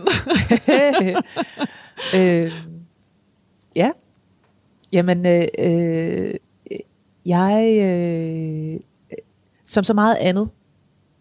[2.16, 2.52] øh,
[3.76, 3.90] ja.
[4.92, 6.34] Jamen, øh, øh,
[7.26, 8.80] jeg, øh,
[9.64, 10.50] som så meget andet,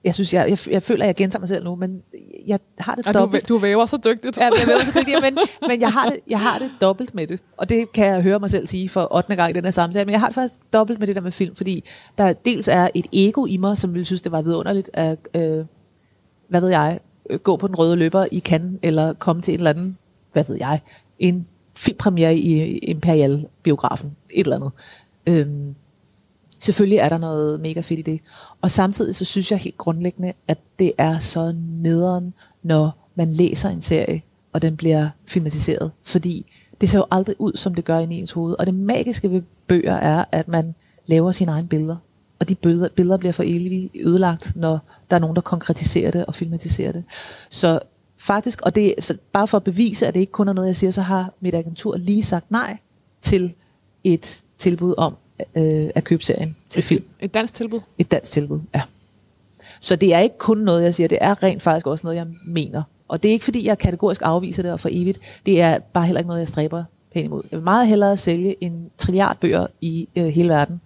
[0.03, 2.01] jeg synes, jeg, jeg, jeg føler, at jeg gentager mig selv nu, men
[2.47, 3.49] jeg har det ja, dobbelt.
[3.49, 4.37] Du, du væver så dygtigt.
[4.37, 5.37] Ja, jeg væver så dygtigt, men,
[5.67, 7.39] men jeg, har det, jeg har det dobbelt med det.
[7.57, 9.35] Og det kan jeg høre mig selv sige for 8.
[9.35, 10.05] gang i den her samtale.
[10.05, 11.83] Men jeg har det faktisk dobbelt med det der med film, fordi
[12.17, 15.65] der dels er et ego i mig, som ville synes, det var vidunderligt at, øh,
[16.49, 16.99] hvad ved jeg,
[17.37, 19.97] gå på den røde løber i Cannes, eller komme til en eller anden,
[20.33, 20.81] hvad ved jeg,
[21.19, 24.71] en filmpremiere i Imperial-biografen, et eller andet.
[25.27, 25.75] Øhm,
[26.59, 28.19] selvfølgelig er der noget mega fedt i det.
[28.61, 33.69] Og samtidig så synes jeg helt grundlæggende, at det er så nederen, når man læser
[33.69, 34.21] en serie,
[34.53, 35.91] og den bliver filmatiseret.
[36.03, 36.51] Fordi
[36.81, 38.55] det ser jo aldrig ud, som det gør i ens hoved.
[38.59, 40.75] Og det magiske ved bøger er, at man
[41.05, 41.95] laver sine egne billeder.
[42.41, 44.79] Og de billeder, billeder bliver for evigt ødelagt, når
[45.09, 47.03] der er nogen, der konkretiserer det og filmatiserer det.
[47.49, 47.79] Så
[48.17, 50.75] faktisk, og det så bare for at bevise, at det ikke kun er noget, jeg
[50.75, 52.77] siger, så har mit agentur lige sagt nej
[53.21, 53.53] til
[54.03, 55.15] et tilbud om
[55.55, 57.03] øh, at købe serien til film.
[57.19, 57.79] Et dansk tilbud?
[57.97, 58.81] Et dansk tilbud, ja.
[59.79, 62.27] Så det er ikke kun noget, jeg siger, det er rent faktisk også noget, jeg
[62.45, 62.83] mener.
[63.07, 65.19] Og det er ikke, fordi jeg kategorisk afviser det og for evigt.
[65.45, 66.83] Det er bare heller ikke noget, jeg stræber
[67.13, 67.43] pænt imod.
[67.51, 70.81] Jeg vil meget hellere sælge en trilliard bøger i øh, hele verden,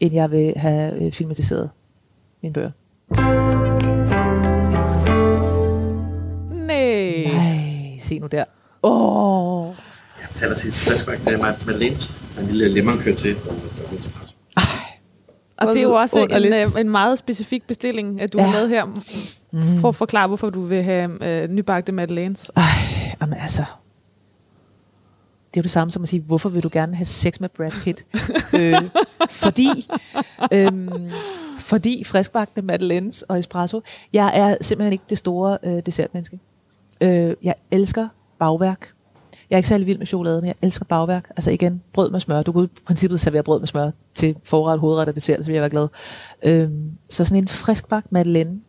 [0.00, 1.70] end jeg vil have øh, filmatiseret
[2.42, 2.70] mine bøger.
[6.66, 7.32] Nej.
[7.32, 8.44] Nej, se nu der.
[8.82, 9.60] Åh!
[9.68, 9.74] Oh.
[10.20, 13.36] Jeg taler til flashback, det er mig med Lent, en lille lemon kører til.
[15.58, 18.44] Og det er jo også en, øh, en meget specifik bestilling, at du Ja.
[18.44, 19.78] har lavet her, mm.
[19.78, 22.50] for at forklare, hvorfor du vil have øh, nybagte madeleines.
[22.56, 22.62] Ej,
[23.20, 23.64] jamen altså.
[25.50, 27.48] Det er jo det samme som at sige, hvorfor vil du gerne have sex med
[27.48, 28.06] Brad Pitt?
[28.60, 28.90] øh,
[29.30, 29.88] fordi,
[30.52, 31.10] øhm,
[31.58, 33.82] fordi friskbagte madeleines og espresso.
[34.12, 36.38] Jeg er simpelthen ikke det store øh, dessertmenneske.
[37.00, 38.92] Øh, jeg elsker bagværk.
[39.50, 41.30] Jeg er ikke særlig vild med chokolade, men jeg elsker bagværk.
[41.36, 42.42] Altså igen, brød med smør.
[42.42, 45.54] Du kunne i princippet servere brød med smør til forret, hovedret og dessert, så vil
[45.54, 45.88] jeg være glad.
[46.42, 48.60] Øhm, så sådan en friskbagt madeleine.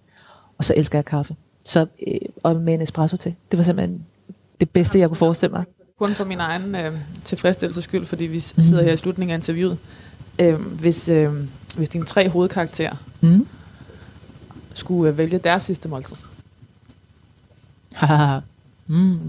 [0.57, 1.35] Og så elsker jeg kaffe.
[1.65, 3.35] Så, øh, og med en espresso til.
[3.51, 4.05] Det var simpelthen
[4.59, 5.63] det bedste, jeg kunne forestille mig.
[6.01, 6.93] Kun for min egen øh,
[7.25, 9.77] tilfredsstillelses skyld, fordi vi sidder her i slutningen af interviewet.
[10.39, 11.33] Øh, hvis, øh,
[11.77, 13.47] hvis dine tre hovedkarakterer Mm.
[14.73, 16.15] skulle øh, vælge deres sidste måltid,
[18.87, 19.19] mm.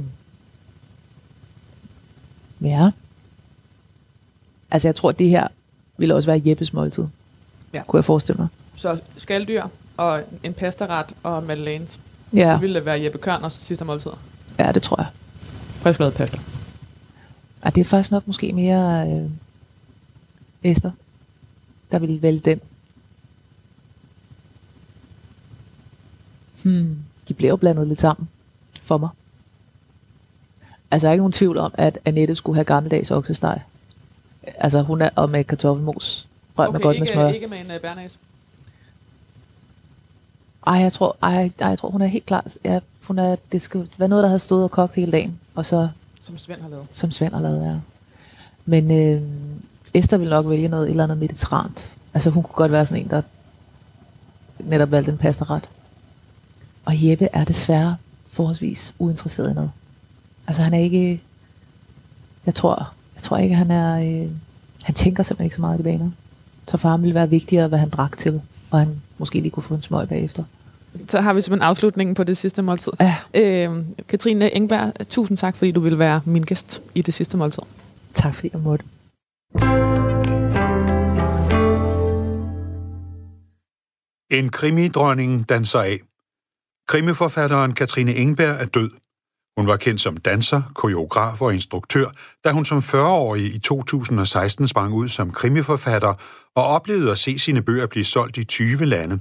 [2.61, 2.91] Ja.
[4.71, 5.49] Altså, jeg tror, det her
[5.97, 7.05] ville også være Jeppes måltid.
[7.73, 7.83] Ja.
[7.87, 8.49] Kunne jeg forestille mig.
[8.77, 9.65] så skalddyr
[9.97, 12.01] og en pastaret og madeleines,
[12.33, 14.11] Ja, det ville være Jeppe Kørners sidste måltid.
[14.59, 15.07] ja det tror jeg.
[15.75, 16.39] Frisklavet pasta.
[17.65, 19.31] Ja, det er faktisk nok måske mere øh,
[20.63, 20.91] Esther,
[21.93, 22.61] der ville vælge den.
[26.63, 26.99] Hmm.
[27.29, 28.29] De bliver jo blandet lidt sammen
[28.81, 29.09] for mig.
[30.91, 33.63] Altså, jeg er ikke nogen tvivl om, at Annette skulle have gammeldags oksesteg.
[34.43, 36.29] Altså, hun er og med kartoffelmos.
[36.59, 37.29] Rør okay, med godt ikke, med smør.
[37.29, 38.19] ikke med en uh, bernæs.
[40.67, 42.47] Ej, jeg tror, ej, ej, jeg tror, hun er helt klar.
[42.65, 45.67] Ja, hun er, det skal være noget, der har stået og kogt hele dagen, og
[45.67, 45.89] så
[46.23, 46.87] som Svend har lavet.
[46.93, 47.77] som Svend har lavet, ja.
[48.65, 49.23] Men øh,
[49.95, 51.99] Esther vil nok vælge noget et eller andet mediterrant.
[52.15, 53.23] Altså hun kunne godt være sådan en, der
[54.59, 55.69] netop valgte en pastaret.
[56.85, 57.97] Og Jeppe er desværre
[58.31, 59.71] forholdsvis uinteresseret i noget.
[60.47, 61.23] Altså han er ikke...
[62.47, 63.99] Jeg tror, jeg tror ikke, han er...
[64.25, 64.31] Øh,
[64.83, 66.11] han tænker simpelthen ikke så meget i de baner.
[66.69, 68.43] Så for ham ville være vigtigere, hvad han drak til.
[68.71, 70.45] Og han måske lige kunne få en smøg bagefter.
[71.09, 72.93] Så har vi simpelthen afslutningen på det sidste måltid.
[73.01, 77.37] Ja, Øh, Katrine Engberg, tusind tak, fordi du ville være min gæst i det sidste
[77.37, 77.63] måltid.
[78.15, 78.85] tak fordi jeg måtte.
[84.31, 85.99] En krimidronning danser af.
[86.89, 88.91] Krimiforfatteren Katrine Engberg er død.
[89.57, 92.07] Hun var kendt som danser, koreograf og instruktør,
[92.45, 96.15] da hun som 40-årig i 2016 sprang ud som krimiforfatter
[96.55, 99.21] og oplevede at se sine bøger blive solgt i 20 lande.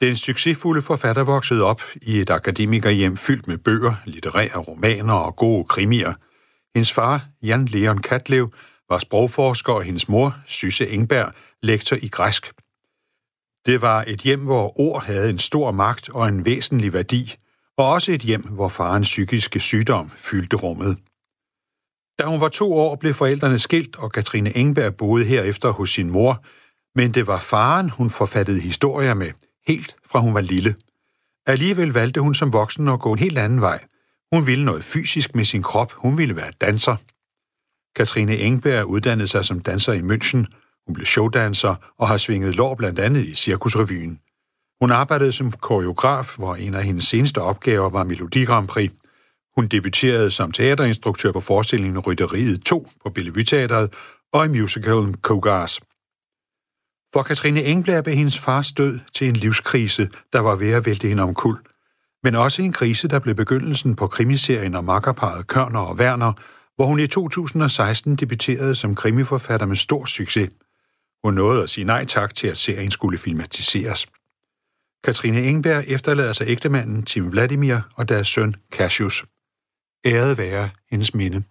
[0.00, 5.64] Den succesfulde forfatter voksede op i et akademikerhjem fyldt med bøger, litterære romaner og gode
[5.64, 6.14] krimier.
[6.74, 8.52] Hendes far, Jan Leon Katlev,
[8.88, 11.32] var sprogforsker, og hendes mor, Sysse Engberg,
[11.62, 12.52] lektor i græsk.
[13.66, 17.34] Det var et hjem, hvor ord havde en stor magt og en væsentlig værdi,
[17.78, 20.98] og også et hjem, hvor farens psykiske sygdom fyldte rummet.
[22.18, 26.10] Da hun var to år, blev forældrene skilt, og Katrine Engberg boede herefter hos sin
[26.10, 26.44] mor,
[26.94, 29.32] men det var faren, hun forfattede historier med,
[29.68, 30.74] helt fra hun var lille.
[31.46, 33.84] Alligevel valgte hun som voksen at gå en helt anden vej.
[34.32, 36.96] Hun ville noget fysisk med sin krop, hun ville være danser.
[37.96, 40.44] Katrine Engberg uddannede sig som danser i München,
[40.86, 44.20] hun blev showdanser og har svinget lår blandt andet i Cirkusrevyen.
[44.80, 48.90] Hun arbejdede som koreograf, hvor en af hendes seneste opgaver var Melodi Grand Prix.
[49.56, 53.92] Hun debuterede som teaterinstruktør på forestillingen Rytteriet 2 på Bellevue Teatret
[54.32, 55.80] og i musicalen Cougars.
[57.12, 61.08] For Katrine Engberg blev hendes fars død til en livskrise, der var ved at vælte
[61.08, 61.58] hende omkuld.
[62.22, 66.32] Men også en krise, der blev begyndelsen på krimiserien om makkerparet Kørner og Werner,
[66.76, 70.50] hvor hun i 2016 debuterede som krimiforfatter med stor succes.
[71.24, 74.06] Hun nåede at sige nej tak til, at serien skulle filmatiseres.
[75.04, 79.24] Katrine Engberg efterlader sig ægtemanden Tim Vladimir og deres søn Cassius.
[80.06, 81.42] Æret være hendes minde.